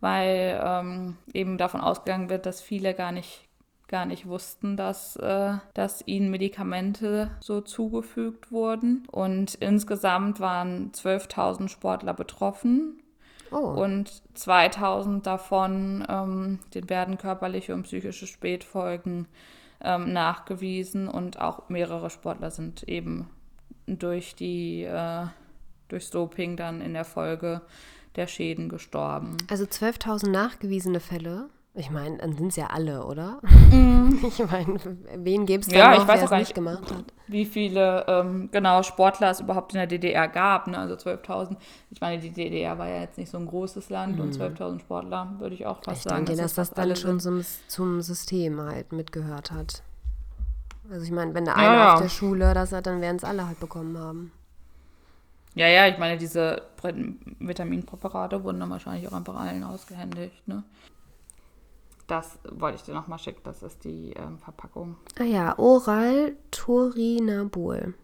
[0.00, 3.46] weil ähm, eben davon ausgegangen wird, dass viele gar nicht
[3.88, 9.06] gar nicht wussten, dass, äh, dass ihnen Medikamente so zugefügt wurden.
[9.10, 13.00] Und insgesamt waren 12.000 Sportler betroffen.
[13.50, 13.56] Oh.
[13.56, 19.28] Und 2000 davon, ähm, denen werden körperliche und psychische Spätfolgen
[19.80, 21.08] ähm, nachgewiesen.
[21.08, 23.28] Und auch mehrere Sportler sind eben
[23.86, 25.26] durch die äh,
[25.88, 27.62] durchs Doping dann in der Folge
[28.16, 29.36] der Schäden gestorben.
[29.48, 31.48] Also 12.000 nachgewiesene Fälle.
[31.78, 33.38] Ich meine, dann sind es ja alle, oder?
[33.70, 33.96] Mm.
[34.26, 34.78] Ich meine,
[35.14, 37.04] wen gäbe es da ja, noch, wer es nicht gemacht hat?
[37.26, 40.68] Wie viele ähm, genau Sportler es überhaupt in der DDR gab.
[40.68, 40.78] Ne?
[40.78, 41.56] Also 12.000.
[41.90, 44.20] Ich meine, die DDR war ja jetzt nicht so ein großes Land mm.
[44.22, 44.78] und 12.000 mhm.
[44.80, 46.22] Sportler würde ich auch fast ich sagen.
[46.22, 49.82] Ich denke, dass das, das dann schon zum, zum, System halt mitgehört hat.
[50.90, 51.94] Also ich meine, wenn der eine ja.
[51.94, 54.32] auf der Schule das hat, dann werden es alle halt bekommen haben.
[55.54, 56.62] Ja, ja, ich meine, diese
[57.38, 60.62] Vitaminpräparate wurden dann wahrscheinlich auch einfach allen ausgehändigt, ne?
[62.06, 64.96] Das wollte ich dir nochmal schicken, das ist die ähm, Verpackung.
[65.18, 67.94] Ah ja, Oral Torinabol.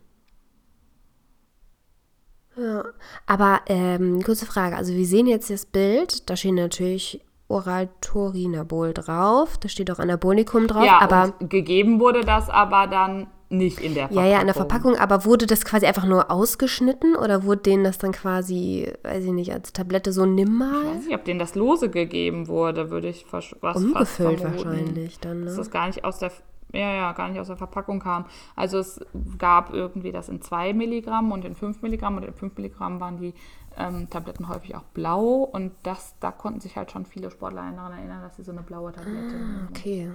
[2.56, 2.84] Ja,
[3.26, 8.92] aber ähm, kurze Frage, also wir sehen jetzt das Bild, da steht natürlich Oral Torinabol
[8.92, 13.94] drauf, da steht auch Anabolikum drauf, ja, aber gegeben wurde das aber dann nicht in
[13.94, 14.24] der Verpackung.
[14.24, 17.84] Ja, ja, in der Verpackung, aber wurde das quasi einfach nur ausgeschnitten oder wurde denen
[17.84, 20.82] das dann quasi, weiß ich nicht, als Tablette so nimm mal?
[20.82, 25.20] Ich weiß nicht, ob denen das lose gegeben wurde, würde ich was Umgefüllt fast wahrscheinlich
[25.20, 25.46] dann, ne?
[25.46, 26.32] Dass das gar nicht aus der
[26.74, 28.24] ja, ja, gar nicht aus der Verpackung kam.
[28.56, 28.98] Also es
[29.36, 33.18] gab irgendwie das in 2 Milligramm und in 5 Milligramm und in 5 Milligramm waren
[33.18, 33.34] die
[33.76, 37.92] ähm, Tabletten häufig auch blau und das, da konnten sich halt schon viele Sportler daran
[37.92, 40.10] erinnern, dass sie so eine blaue Tablette ah, Okay.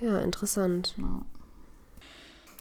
[0.00, 0.94] Ja, interessant.
[0.96, 1.20] Ja.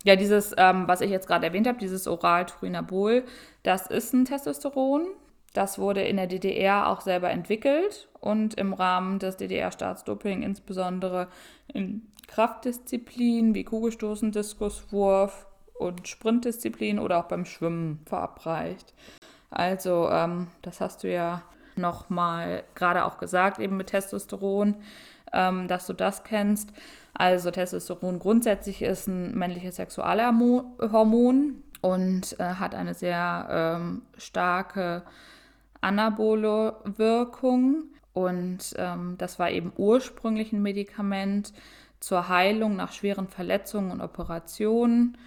[0.07, 3.25] Ja, dieses, ähm, was ich jetzt gerade erwähnt habe, dieses Oral-Turinabol,
[3.63, 5.05] das ist ein Testosteron.
[5.51, 11.27] Das wurde in der DDR auch selber entwickelt und im Rahmen des DDR-Staatsdoping insbesondere
[11.73, 18.93] in Kraftdisziplinen wie Kugelstoßen, Diskuswurf und Sprintdisziplinen oder auch beim Schwimmen verabreicht.
[19.49, 21.41] Also, ähm, das hast du ja
[21.75, 24.75] nochmal gerade auch gesagt, eben mit Testosteron,
[25.33, 26.71] ähm, dass du das kennst.
[27.19, 35.01] Also Testosteron grundsätzlich ist ein männliches Sexualhormon und äh, hat eine sehr ähm, starke
[35.81, 37.85] anabole Wirkung.
[38.13, 41.53] Und ähm, das war eben ursprünglich ein Medikament
[41.99, 45.17] zur Heilung nach schweren Verletzungen und Operationen.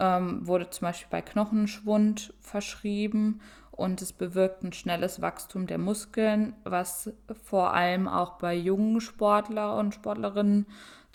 [0.00, 6.54] Ähm, wurde zum Beispiel bei Knochenschwund verschrieben und es bewirkt ein schnelles Wachstum der Muskeln,
[6.64, 7.12] was
[7.44, 10.66] vor allem auch bei jungen Sportler und Sportlerinnen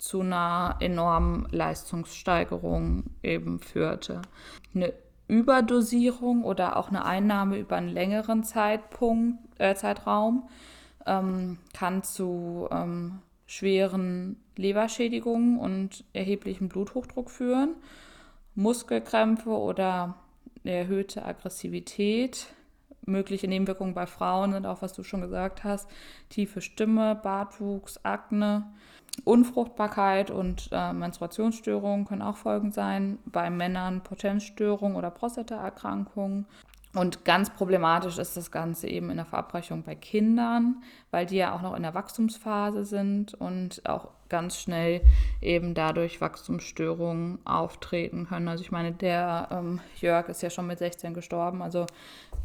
[0.04, 4.20] zu einer enormen Leistungssteigerung eben führte.
[4.74, 4.92] Eine
[5.28, 10.46] Überdosierung oder auch eine Einnahme über einen längeren Zeitpunkt, äh, Zeitraum
[11.06, 17.74] ähm, kann zu ähm, schweren Leberschädigungen und erheblichem Bluthochdruck führen,
[18.54, 20.16] Muskelkrämpfe oder
[20.64, 22.48] erhöhte Aggressivität.
[23.06, 25.88] Mögliche Nebenwirkungen bei Frauen sind auch, was du schon gesagt hast,
[26.28, 28.66] tiefe Stimme, Bartwuchs, Akne,
[29.22, 33.18] Unfruchtbarkeit und äh, Menstruationsstörungen können auch Folgen sein.
[33.26, 36.46] Bei Männern Potenzstörungen oder Prostataerkrankungen.
[36.94, 41.54] Und ganz problematisch ist das Ganze eben in der Verabreichung bei Kindern, weil die ja
[41.54, 45.00] auch noch in der Wachstumsphase sind und auch ganz schnell
[45.42, 48.46] eben dadurch Wachstumsstörungen auftreten können.
[48.46, 51.86] Also ich meine, der ähm, Jörg ist ja schon mit 16 gestorben, also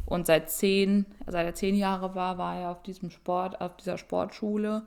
[0.04, 3.98] und seit zehn, seit er zehn Jahre war, war er auf diesem Sport, auf dieser
[3.98, 4.82] Sportschule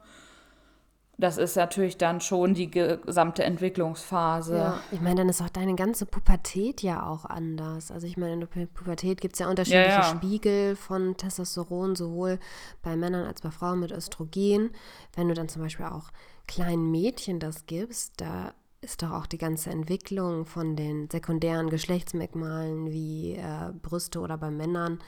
[1.18, 4.58] das ist natürlich dann schon die gesamte Entwicklungsphase.
[4.58, 7.92] Ja, ich meine, dann ist auch deine ganze Pubertät ja auch anders.
[7.92, 10.16] Also ich meine, in der Pubertät gibt es ja unterschiedliche ja, ja.
[10.16, 12.40] Spiegel von Testosteron, sowohl
[12.82, 14.72] bei Männern als bei Frauen mit Östrogen.
[15.16, 16.10] Wenn du dann zum Beispiel auch
[16.48, 22.92] kleinen Mädchen das gibst, da ist doch auch die ganze Entwicklung von den sekundären Geschlechtsmerkmalen
[22.92, 25.00] wie äh, Brüste oder bei Männern,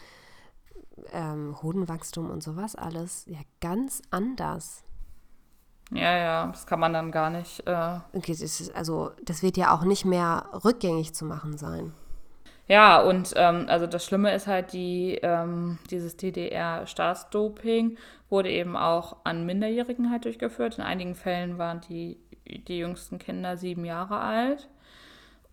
[1.12, 4.85] ähm, Hodenwachstum und sowas alles ja ganz anders.
[5.92, 7.66] Ja, ja, das kann man dann gar nicht.
[7.68, 11.94] Äh okay, das ist, also das wird ja auch nicht mehr rückgängig zu machen sein.
[12.68, 17.98] Ja, und ähm, also das Schlimme ist halt, die, ähm, dieses DDR-Staatsdoping
[18.30, 20.80] wurde eben auch an Minderjährigen halt durchgeführt.
[20.80, 24.68] In einigen Fällen waren die, die jüngsten Kinder sieben Jahre alt.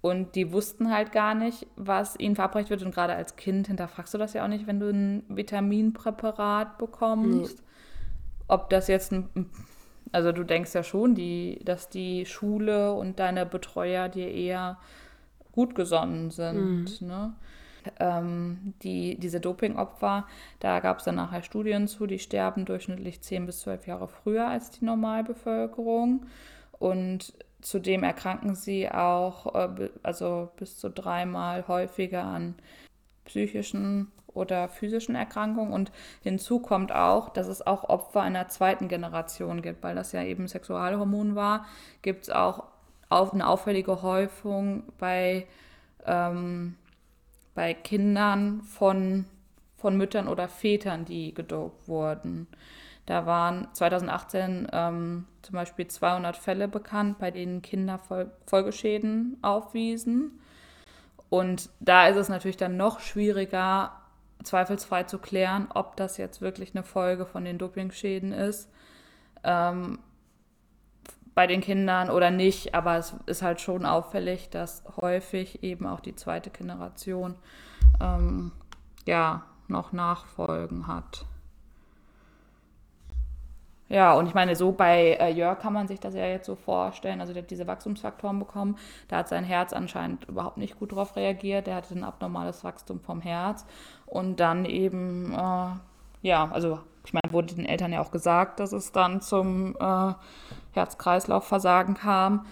[0.00, 2.82] Und die wussten halt gar nicht, was ihnen verabreicht wird.
[2.82, 7.58] Und gerade als Kind hinterfragst du das ja auch nicht, wenn du ein Vitaminpräparat bekommst.
[7.58, 7.64] Nee.
[8.48, 9.28] Ob das jetzt ein
[10.12, 14.78] also du denkst ja schon, die, dass die Schule und deine Betreuer dir eher
[15.52, 17.00] gut gesonnen sind.
[17.00, 17.06] Mhm.
[17.08, 17.32] Ne?
[17.98, 20.26] Ähm, die, diese Dopingopfer,
[20.60, 24.46] da gab es dann nachher Studien zu, die sterben durchschnittlich 10 bis 12 Jahre früher
[24.46, 26.26] als die Normalbevölkerung.
[26.78, 32.54] Und zudem erkranken sie auch äh, also bis zu dreimal häufiger an
[33.24, 35.72] psychischen oder physischen Erkrankungen.
[35.72, 35.92] Und
[36.22, 40.48] hinzu kommt auch, dass es auch Opfer einer zweiten Generation gibt, weil das ja eben
[40.48, 41.66] Sexualhormon war,
[42.02, 42.64] gibt es auch
[43.08, 45.46] auf, eine auffällige Häufung bei,
[46.06, 46.76] ähm,
[47.54, 49.26] bei Kindern von,
[49.76, 52.46] von Müttern oder Vätern, die gedopt wurden.
[53.06, 58.00] Da waren 2018 ähm, zum Beispiel 200 Fälle bekannt, bei denen Kinder
[58.46, 60.38] Folgeschäden aufwiesen.
[61.28, 64.01] Und da ist es natürlich dann noch schwieriger,
[64.44, 68.70] zweifelsfrei zu klären, ob das jetzt wirklich eine Folge von den Dopingschäden ist.
[69.44, 69.98] Ähm,
[71.34, 76.00] bei den Kindern oder nicht, aber es ist halt schon auffällig, dass häufig eben auch
[76.00, 77.36] die zweite Generation
[78.00, 78.52] ähm,
[79.06, 81.24] ja noch Nachfolgen hat.
[83.92, 86.56] Ja, und ich meine, so bei äh, Jörg kann man sich das ja jetzt so
[86.56, 87.20] vorstellen.
[87.20, 88.78] Also der hat diese Wachstumsfaktoren bekommen.
[89.08, 91.66] Da hat sein Herz anscheinend überhaupt nicht gut darauf reagiert.
[91.66, 93.66] Der hatte ein abnormales Wachstum vom Herz.
[94.06, 95.66] Und dann eben, äh,
[96.22, 100.14] ja, also ich meine, wurde den Eltern ja auch gesagt, dass es dann zum äh,
[100.72, 102.46] Herz-Kreislauf-Versagen kam.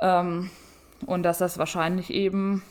[0.00, 0.50] Ähm,
[1.04, 2.62] und dass das wahrscheinlich eben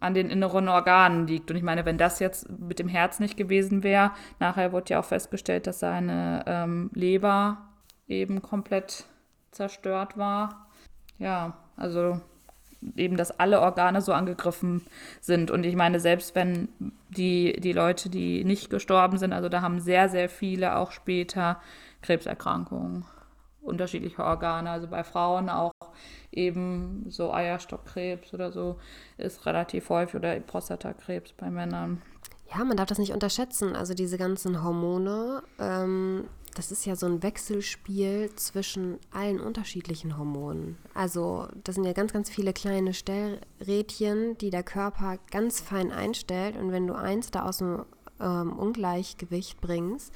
[0.00, 1.50] an den inneren Organen liegt.
[1.50, 5.00] Und ich meine, wenn das jetzt mit dem Herz nicht gewesen wäre, nachher wurde ja
[5.00, 7.58] auch festgestellt, dass seine ähm, Leber
[8.08, 9.04] eben komplett
[9.50, 10.66] zerstört war.
[11.18, 12.20] ja, also
[12.96, 14.82] eben, dass alle Organe so angegriffen
[15.20, 15.50] sind.
[15.50, 16.68] Und ich meine, selbst wenn
[17.10, 21.60] die, die Leute, die nicht gestorben sind, also da haben sehr, sehr viele auch später
[22.02, 23.04] Krebserkrankungen
[23.62, 24.70] unterschiedliche Organe.
[24.70, 25.72] Also bei Frauen auch
[26.32, 28.78] eben so Eierstockkrebs oder so
[29.18, 32.02] ist relativ häufig oder Prostatakrebs bei Männern.
[32.52, 33.76] Ja, man darf das nicht unterschätzen.
[33.76, 40.76] Also diese ganzen Hormone, ähm, das ist ja so ein Wechselspiel zwischen allen unterschiedlichen Hormonen.
[40.94, 46.56] Also das sind ja ganz, ganz viele kleine Stellrädchen, die der Körper ganz fein einstellt.
[46.56, 47.84] Und wenn du eins da aus dem
[48.20, 50.12] ähm, Ungleichgewicht bringst,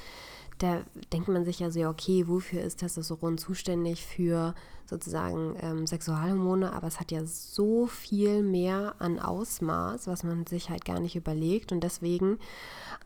[0.59, 4.55] da denkt man sich ja so, okay, wofür ist Testosteron zuständig für
[4.87, 10.71] sozusagen ähm, Sexualhormone, aber es hat ja so viel mehr an Ausmaß, was man sich
[10.71, 12.39] halt gar nicht überlegt und deswegen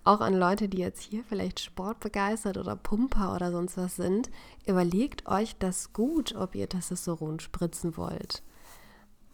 [0.05, 4.31] auch an Leute, die jetzt hier vielleicht sportbegeistert oder Pumper oder sonst was sind,
[4.67, 8.43] überlegt euch das gut, ob ihr Testosteron spritzen wollt.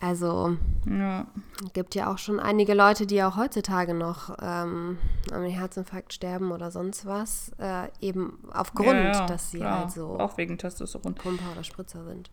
[0.04, 1.26] Also ja.
[1.72, 4.98] gibt ja auch schon einige Leute, die auch heutzutage noch ähm,
[5.32, 9.80] an Herzinfarkt sterben oder sonst was, äh, eben aufgrund, ja, ja, dass sie klar.
[9.80, 12.30] halt so auch wegen Testosteron Pumper oder Spritzer sind.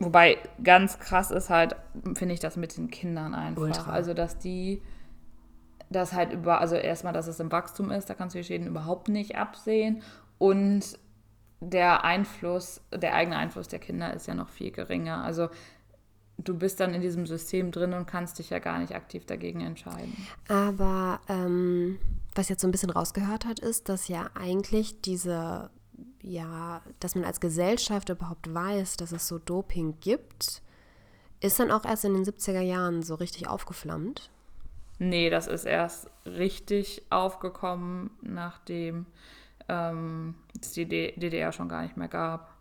[0.00, 1.76] Wobei ganz krass ist halt,
[2.16, 3.62] finde ich das mit den Kindern einfach.
[3.62, 3.92] Ultra.
[3.92, 4.82] Also dass die
[5.88, 8.66] das halt über, also erstmal, dass es im Wachstum ist, da kannst du die Schäden
[8.66, 10.02] überhaupt nicht absehen
[10.38, 10.98] und
[11.60, 15.24] der Einfluss, der eigene Einfluss der Kinder ist ja noch viel geringer.
[15.24, 15.48] Also
[16.38, 19.60] du bist dann in diesem System drin und kannst dich ja gar nicht aktiv dagegen
[19.60, 20.26] entscheiden.
[20.48, 21.98] Aber ähm,
[22.34, 25.70] was jetzt so ein bisschen rausgehört hat, ist, dass ja eigentlich diese,
[26.22, 30.62] ja, dass man als Gesellschaft überhaupt weiß, dass es so Doping gibt,
[31.40, 34.30] ist dann auch erst in den 70er Jahren so richtig aufgeflammt.
[34.98, 39.06] Nee, das ist erst richtig aufgekommen, nachdem
[39.68, 42.55] ähm, es die DDR schon gar nicht mehr gab.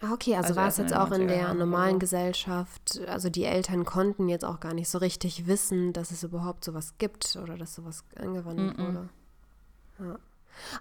[0.00, 3.84] Ah, okay, also, also war es jetzt auch in der normalen Gesellschaft, also die Eltern
[3.86, 7.74] konnten jetzt auch gar nicht so richtig wissen, dass es überhaupt sowas gibt oder dass
[7.74, 8.86] sowas angewandt mm -mm.
[8.86, 9.08] wurde.
[9.98, 10.18] Ja.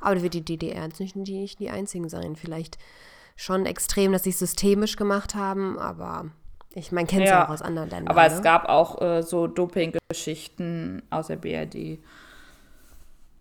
[0.02, 2.36] Aber wird die DDR jetzt nicht die, nicht die einzigen sein.
[2.36, 2.78] Vielleicht
[3.36, 6.26] schon extrem, dass sie es systemisch gemacht haben, aber
[6.74, 8.10] ich meine, kennt es ja, auch aus anderen Ländern.
[8.10, 8.36] Aber ne?
[8.36, 12.00] es gab auch äh, so Doping-Geschichten aus der BRD.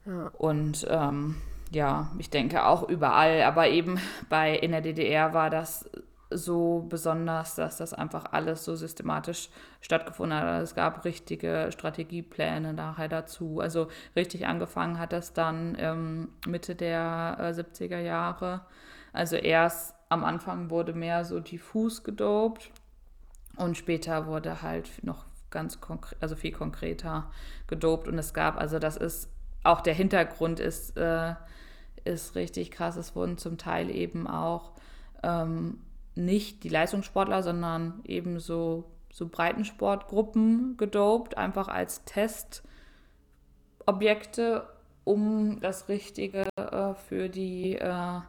[0.06, 0.30] Ja.
[0.38, 1.36] Und ähm,
[1.74, 5.90] ja, ich denke auch überall, aber eben bei in der DDR war das
[6.30, 10.62] so besonders, dass das einfach alles so systematisch stattgefunden hat.
[10.62, 13.60] Es gab richtige Strategiepläne nachher dazu.
[13.60, 18.62] Also richtig angefangen hat das dann ähm, Mitte der äh, 70er Jahre.
[19.12, 22.70] Also erst am Anfang wurde mehr so diffus gedopt
[23.56, 27.30] und später wurde halt noch ganz konkret, also viel konkreter
[27.68, 28.08] gedopt.
[28.08, 29.30] Und es gab, also das ist,
[29.62, 31.34] auch der Hintergrund ist, äh,
[32.04, 32.96] ist richtig krass.
[32.96, 34.72] Es wurden zum Teil eben auch
[35.22, 35.78] ähm,
[36.14, 44.66] nicht die Leistungssportler, sondern eben so, so Breitensportgruppen gedopt, einfach als Testobjekte,
[45.04, 48.20] um das Richtige äh, für die äh,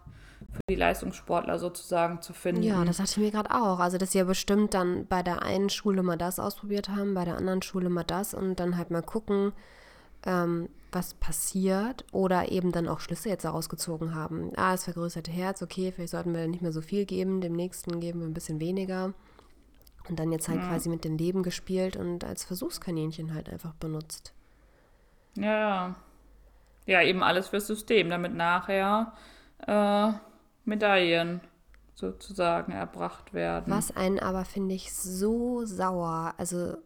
[0.52, 2.64] für die Leistungssportler sozusagen zu finden.
[2.64, 3.80] Ja, das dachte ich mir gerade auch.
[3.80, 7.26] Also, dass sie ja bestimmt dann bei der einen Schule mal das ausprobiert haben, bei
[7.26, 9.54] der anderen Schule mal das und dann halt mal gucken,
[10.26, 14.52] ähm, was passiert oder eben dann auch Schlüsse jetzt daraus gezogen haben.
[14.56, 18.00] Ah, das vergrößerte Herz, okay, vielleicht sollten wir nicht mehr so viel geben, dem nächsten
[18.00, 19.14] geben wir ein bisschen weniger.
[20.10, 20.68] Und dann jetzt halt ja.
[20.68, 24.34] quasi mit dem Leben gespielt und als Versuchskaninchen halt einfach benutzt.
[25.36, 25.96] Ja, ja.
[26.88, 29.14] Ja, eben alles fürs System, damit nachher
[29.68, 30.12] äh,
[30.64, 31.42] Medaillen
[31.96, 33.74] sozusagen erbracht werden.
[33.74, 36.78] Was einen aber, finde ich, so sauer, also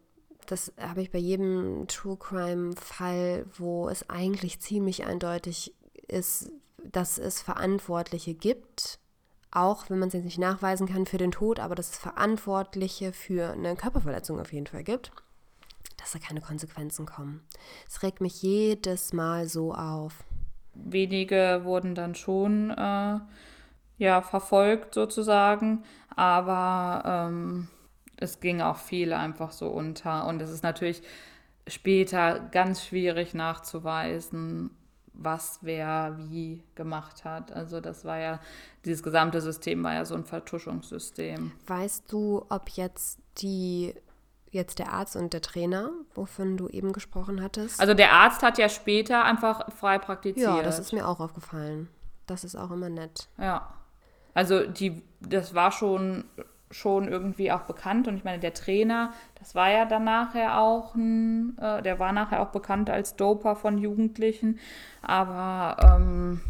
[0.50, 5.74] das habe ich bei jedem True Crime-Fall, wo es eigentlich ziemlich eindeutig
[6.08, 6.50] ist,
[6.82, 8.98] dass es Verantwortliche gibt,
[9.52, 13.52] auch wenn man es nicht nachweisen kann für den Tod, aber dass es Verantwortliche für
[13.52, 15.12] eine Körperverletzung auf jeden Fall gibt,
[15.98, 17.46] dass da keine Konsequenzen kommen.
[17.86, 20.24] Es regt mich jedes Mal so auf.
[20.74, 23.20] Wenige wurden dann schon äh,
[23.98, 25.84] ja, verfolgt sozusagen,
[26.16, 27.68] aber ähm
[28.20, 30.26] es ging auch viel einfach so unter.
[30.26, 31.02] Und es ist natürlich
[31.66, 34.70] später ganz schwierig nachzuweisen,
[35.12, 37.52] was wer wie gemacht hat.
[37.52, 38.40] Also das war ja,
[38.84, 41.52] dieses gesamte System war ja so ein Vertuschungssystem.
[41.66, 43.94] Weißt du, ob jetzt die
[44.50, 47.80] jetzt der Arzt und der Trainer, wovon du eben gesprochen hattest?
[47.80, 50.56] Also der Arzt hat ja später einfach frei praktiziert.
[50.56, 51.88] Ja, das ist mir auch aufgefallen.
[52.26, 53.28] Das ist auch immer nett.
[53.38, 53.74] Ja.
[54.34, 56.24] Also die, das war schon
[56.70, 58.06] schon irgendwie auch bekannt.
[58.08, 62.12] Und ich meine, der Trainer, das war ja dann nachher auch ein, äh, der war
[62.12, 64.58] nachher auch bekannt als Doper von Jugendlichen.
[65.02, 66.40] Aber ähm,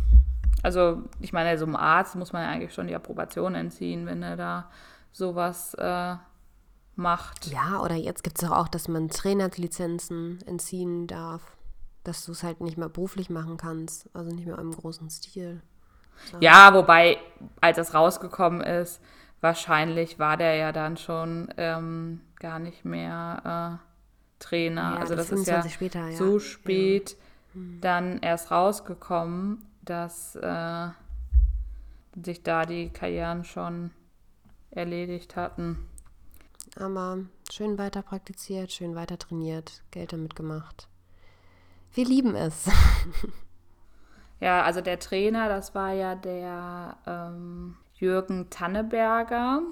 [0.63, 4.23] also ich meine, so einem Arzt muss man ja eigentlich schon die Approbation entziehen, wenn
[4.23, 4.71] er da
[5.13, 6.17] sowas äh,
[6.97, 7.47] macht.
[7.47, 11.57] Ja, oder jetzt gibt es auch, dass man Trainerlizenzen entziehen darf.
[12.05, 15.61] Dass du es halt nicht mehr beruflich machen kannst, also nicht mehr im großen Stil.
[16.31, 16.39] So.
[16.41, 17.19] Ja, wobei,
[17.61, 19.01] als es rausgekommen ist,
[19.41, 23.91] wahrscheinlich war der ja dann schon ähm, gar nicht mehr äh,
[24.39, 24.95] Trainer.
[24.95, 27.17] Ja, also das, das ist ja, später, ja, so spät ja.
[27.55, 27.79] Hm.
[27.81, 30.89] dann erst rausgekommen, dass äh,
[32.25, 33.91] sich da die Karrieren schon
[34.71, 35.87] erledigt hatten.
[36.77, 37.19] Aber
[37.51, 40.89] schön weiter praktiziert, schön weiter trainiert, Geld damit gemacht.
[41.93, 42.71] Wir lieben es.
[44.41, 49.63] ja, also der Trainer, das war ja der ähm, Jürgen Tanneberger.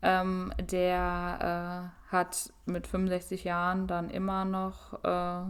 [0.00, 5.42] Ähm, der äh, hat mit 65 Jahren dann immer noch äh,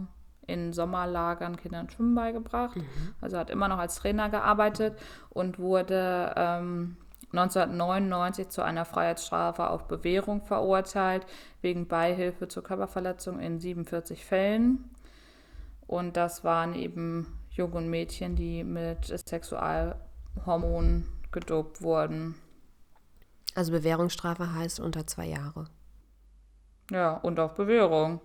[0.45, 2.75] in Sommerlagern Kindern Schwimmen beigebracht.
[2.75, 3.15] Mhm.
[3.21, 6.97] Also hat immer noch als Trainer gearbeitet und wurde ähm,
[7.31, 11.25] 1999 zu einer Freiheitsstrafe auf Bewährung verurteilt,
[11.61, 14.89] wegen Beihilfe zur Körperverletzung in 47 Fällen.
[15.87, 22.35] Und das waren eben Junge und Mädchen, die mit Sexualhormonen gedopt wurden.
[23.55, 25.65] Also Bewährungsstrafe heißt unter zwei Jahre.
[26.91, 28.21] Ja, und auf Bewährung.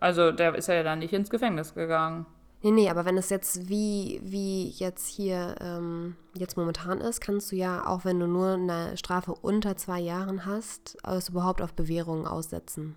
[0.00, 2.26] Also der ist ja dann nicht ins Gefängnis gegangen.
[2.62, 7.52] Nee, nee, aber wenn es jetzt wie, wie jetzt hier ähm, jetzt momentan ist, kannst
[7.52, 11.74] du ja, auch wenn du nur eine Strafe unter zwei Jahren hast, es überhaupt auf
[11.74, 12.96] Bewährung aussetzen.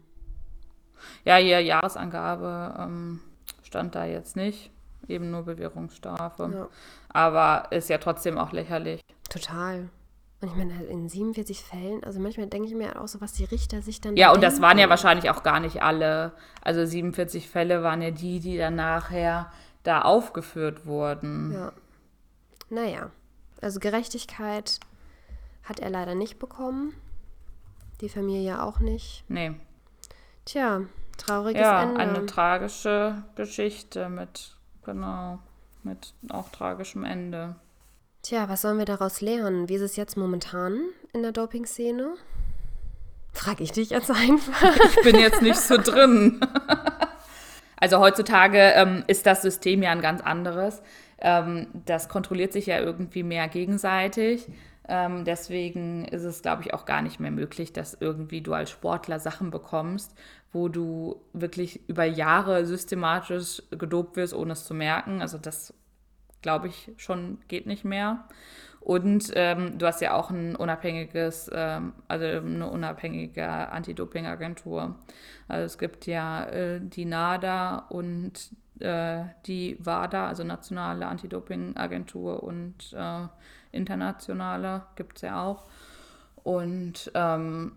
[1.26, 3.20] Ja, hier Jahresangabe ähm,
[3.62, 4.72] stand da jetzt nicht.
[5.08, 6.52] Eben nur Bewährungsstrafe.
[6.54, 6.68] Ja.
[7.10, 9.02] Aber ist ja trotzdem auch lächerlich.
[9.32, 9.90] Total.
[10.42, 13.46] Und ich meine, in 47 Fällen, also manchmal denke ich mir auch so, was die
[13.46, 14.18] Richter sich dann.
[14.18, 14.56] Ja, und denken.
[14.56, 16.34] das waren ja wahrscheinlich auch gar nicht alle.
[16.62, 19.52] Also 47 Fälle waren ja die, die dann nachher
[19.84, 21.54] da aufgeführt wurden.
[21.54, 21.72] Ja.
[22.70, 23.12] Naja,
[23.62, 24.80] also Gerechtigkeit
[25.64, 26.94] hat er leider nicht bekommen.
[28.02, 29.24] Die Familie auch nicht.
[29.28, 29.54] Nee.
[30.46, 30.82] Tja,
[31.18, 32.00] trauriges ja, Ende.
[32.00, 35.38] Eine tragische Geschichte mit, genau,
[35.84, 37.56] mit auch tragischem Ende.
[38.24, 39.68] Tja, was sollen wir daraus lernen?
[39.68, 40.80] Wie ist es jetzt momentan
[41.12, 42.14] in der Doping-Szene?
[43.34, 44.76] Frag ich dich jetzt einfach.
[44.96, 46.40] Ich bin jetzt nicht so drin.
[47.84, 50.84] Also heutzutage ähm, ist das System ja ein ganz anderes.
[51.18, 54.48] Ähm, das kontrolliert sich ja irgendwie mehr gegenseitig.
[54.88, 58.70] Ähm, deswegen ist es, glaube ich, auch gar nicht mehr möglich, dass irgendwie du als
[58.70, 60.14] Sportler Sachen bekommst,
[60.52, 65.20] wo du wirklich über Jahre systematisch gedopt wirst, ohne es zu merken.
[65.20, 65.74] Also das
[66.42, 68.26] glaube ich, schon geht nicht mehr.
[68.82, 74.96] Und ähm, du hast ja auch ein unabhängiges, ähm, also eine unabhängige Anti-Doping-Agentur.
[75.48, 82.94] Also es gibt ja äh, die NADA und äh, die WADA, also nationale Anti-Doping-Agentur und
[82.94, 83.28] äh,
[83.72, 85.68] internationale gibt es ja auch.
[86.44, 87.74] Und ähm,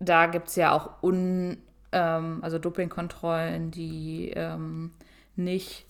[0.00, 1.58] da gibt es ja auch un,
[1.92, 4.92] ähm, also Dopingkontrollen, die ähm,
[5.36, 5.86] nicht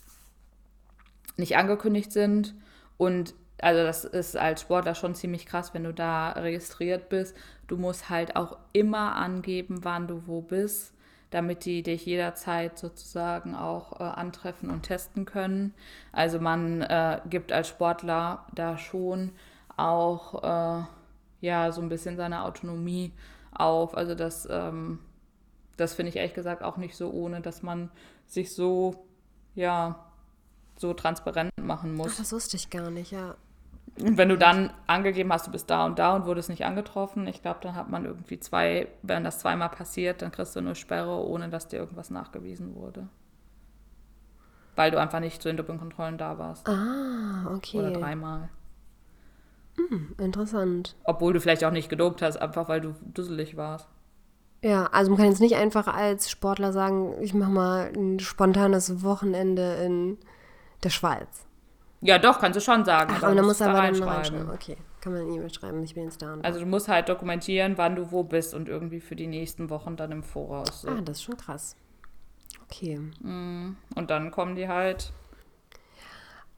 [1.38, 2.54] nicht angekündigt sind.
[2.96, 7.36] Und also das ist als Sportler schon ziemlich krass, wenn du da registriert bist.
[7.66, 10.94] Du musst halt auch immer angeben, wann du wo bist,
[11.30, 15.74] damit die dich jederzeit sozusagen auch äh, antreffen und testen können.
[16.12, 19.32] Also man äh, gibt als Sportler da schon
[19.76, 20.84] auch äh,
[21.40, 23.12] ja so ein bisschen seine Autonomie
[23.52, 23.96] auf.
[23.96, 25.00] Also das, ähm,
[25.76, 27.90] das finde ich ehrlich gesagt auch nicht so ohne, dass man
[28.26, 29.06] sich so
[29.54, 30.07] ja
[30.78, 32.12] so transparent machen muss.
[32.14, 33.34] Ach, das wusste ich gar nicht, ja.
[34.00, 37.26] Und wenn du dann angegeben hast, du bist da und da und wurdest nicht angetroffen,
[37.26, 40.74] ich glaube, dann hat man irgendwie zwei, wenn das zweimal passiert, dann kriegst du eine
[40.74, 43.08] Sperre, ohne dass dir irgendwas nachgewiesen wurde.
[44.76, 46.68] Weil du einfach nicht zu den Dopingkontrollen da warst.
[46.68, 47.78] Ah, okay.
[47.78, 48.48] Oder dreimal.
[49.74, 50.94] Hm, interessant.
[51.04, 53.88] Obwohl du vielleicht auch nicht gedopt hast, einfach weil du dusselig warst.
[54.62, 59.02] Ja, also man kann jetzt nicht einfach als Sportler sagen, ich mache mal ein spontanes
[59.02, 60.18] Wochenende in
[60.82, 61.46] der Schweiz.
[62.00, 63.14] Ja, doch, kannst du schon sagen.
[63.16, 64.50] Ach, aber dann muss er aber dann reinschreiben.
[64.50, 66.36] Okay, kann man E-Mail schreiben, ich bin jetzt da.
[66.42, 69.96] Also du musst halt dokumentieren, wann du wo bist und irgendwie für die nächsten Wochen
[69.96, 70.82] dann im Voraus.
[70.82, 70.88] So.
[70.88, 71.76] Ah, das ist schon krass.
[72.64, 72.98] Okay.
[73.20, 75.12] Mm, und dann kommen die halt.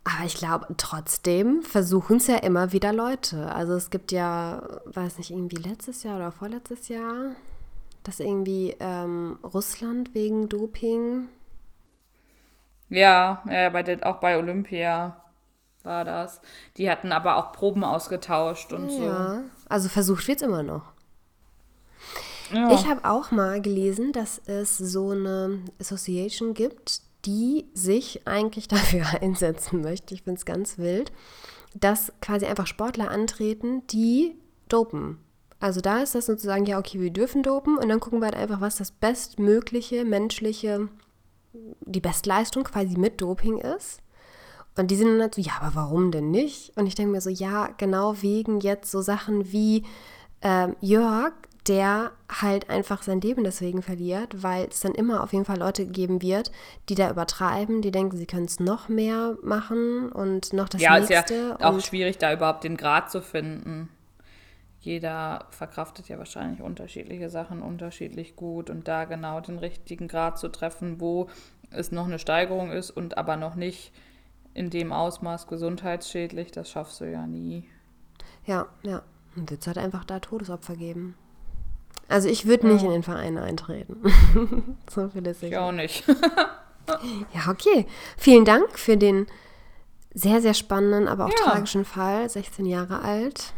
[0.05, 3.53] Aber ich glaube, trotzdem versuchen es ja immer wieder Leute.
[3.55, 7.37] Also es gibt ja, weiß nicht, irgendwie letztes Jahr oder vorletztes Jahr,
[8.03, 11.29] dass irgendwie ähm, Russland wegen Doping
[12.91, 15.17] ja, ja bei der, auch bei Olympia
[15.83, 16.41] war das.
[16.77, 19.05] Die hatten aber auch Proben ausgetauscht und ja, so.
[19.05, 20.93] Ja, also versucht wird es immer noch.
[22.53, 22.73] Ja.
[22.73, 29.07] Ich habe auch mal gelesen, dass es so eine Association gibt, die sich eigentlich dafür
[29.21, 30.15] einsetzen möchte.
[30.15, 31.13] Ich finde es ganz wild,
[31.75, 34.37] dass quasi einfach Sportler antreten, die
[34.69, 35.19] dopen.
[35.61, 38.37] Also da ist das sozusagen, ja, okay, wir dürfen dopen und dann gucken wir halt
[38.37, 40.89] einfach, was das bestmögliche menschliche,
[41.53, 44.01] die Bestleistung quasi mit Doping ist.
[44.77, 46.77] Und die sind dann halt so, ja, aber warum denn nicht?
[46.77, 49.85] Und ich denke mir so, ja, genau wegen jetzt so Sachen wie
[50.43, 51.33] ähm, Jörg,
[51.67, 55.87] der halt einfach sein Leben deswegen verliert, weil es dann immer auf jeden Fall Leute
[55.87, 56.51] geben wird,
[56.89, 60.97] die da übertreiben, die denken, sie können es noch mehr machen und noch das ja,
[60.97, 61.15] nächste.
[61.15, 63.91] Ja, ist ja auch schwierig, da überhaupt den Grad zu finden.
[64.81, 70.49] Jeder verkraftet ja wahrscheinlich unterschiedliche Sachen unterschiedlich gut und da genau den richtigen Grad zu
[70.49, 71.29] treffen, wo
[71.71, 73.93] es noch eine Steigerung ist und aber noch nicht
[74.55, 77.69] in dem Ausmaß gesundheitsschädlich, das schaffst du ja nie.
[78.47, 79.03] Ja, ja.
[79.37, 81.15] Dann wird es halt einfach da Todesopfer geben.
[82.09, 82.89] Also ich würde nicht ja.
[82.89, 84.77] in den Verein eintreten.
[84.91, 86.05] so viel ist ich auch nicht.
[87.35, 87.87] ja, okay.
[88.17, 89.27] Vielen Dank für den
[90.13, 91.45] sehr, sehr spannenden, aber auch ja.
[91.45, 92.29] tragischen Fall.
[92.29, 93.53] 16 Jahre alt.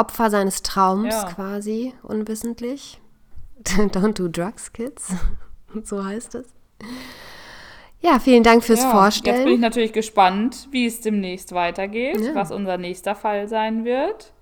[0.00, 1.24] Opfer seines Traums ja.
[1.24, 3.00] quasi, unwissentlich.
[3.62, 5.14] Don't do drugs, kids.
[5.84, 6.46] so heißt es.
[8.00, 9.36] Ja, vielen Dank fürs ja, Vorstellen.
[9.36, 12.34] Jetzt bin ich natürlich gespannt, wie es demnächst weitergeht, ja.
[12.34, 14.32] was unser nächster Fall sein wird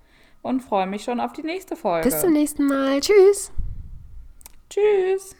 [0.41, 2.07] und freue mich schon auf die nächste Folge.
[2.07, 3.01] Bis zum nächsten Mal.
[3.01, 3.51] Tschüss.
[4.69, 5.35] Tschüss.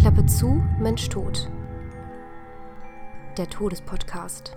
[0.00, 1.50] Klappe zu, Mensch tot.
[3.36, 4.56] Der Todespodcast.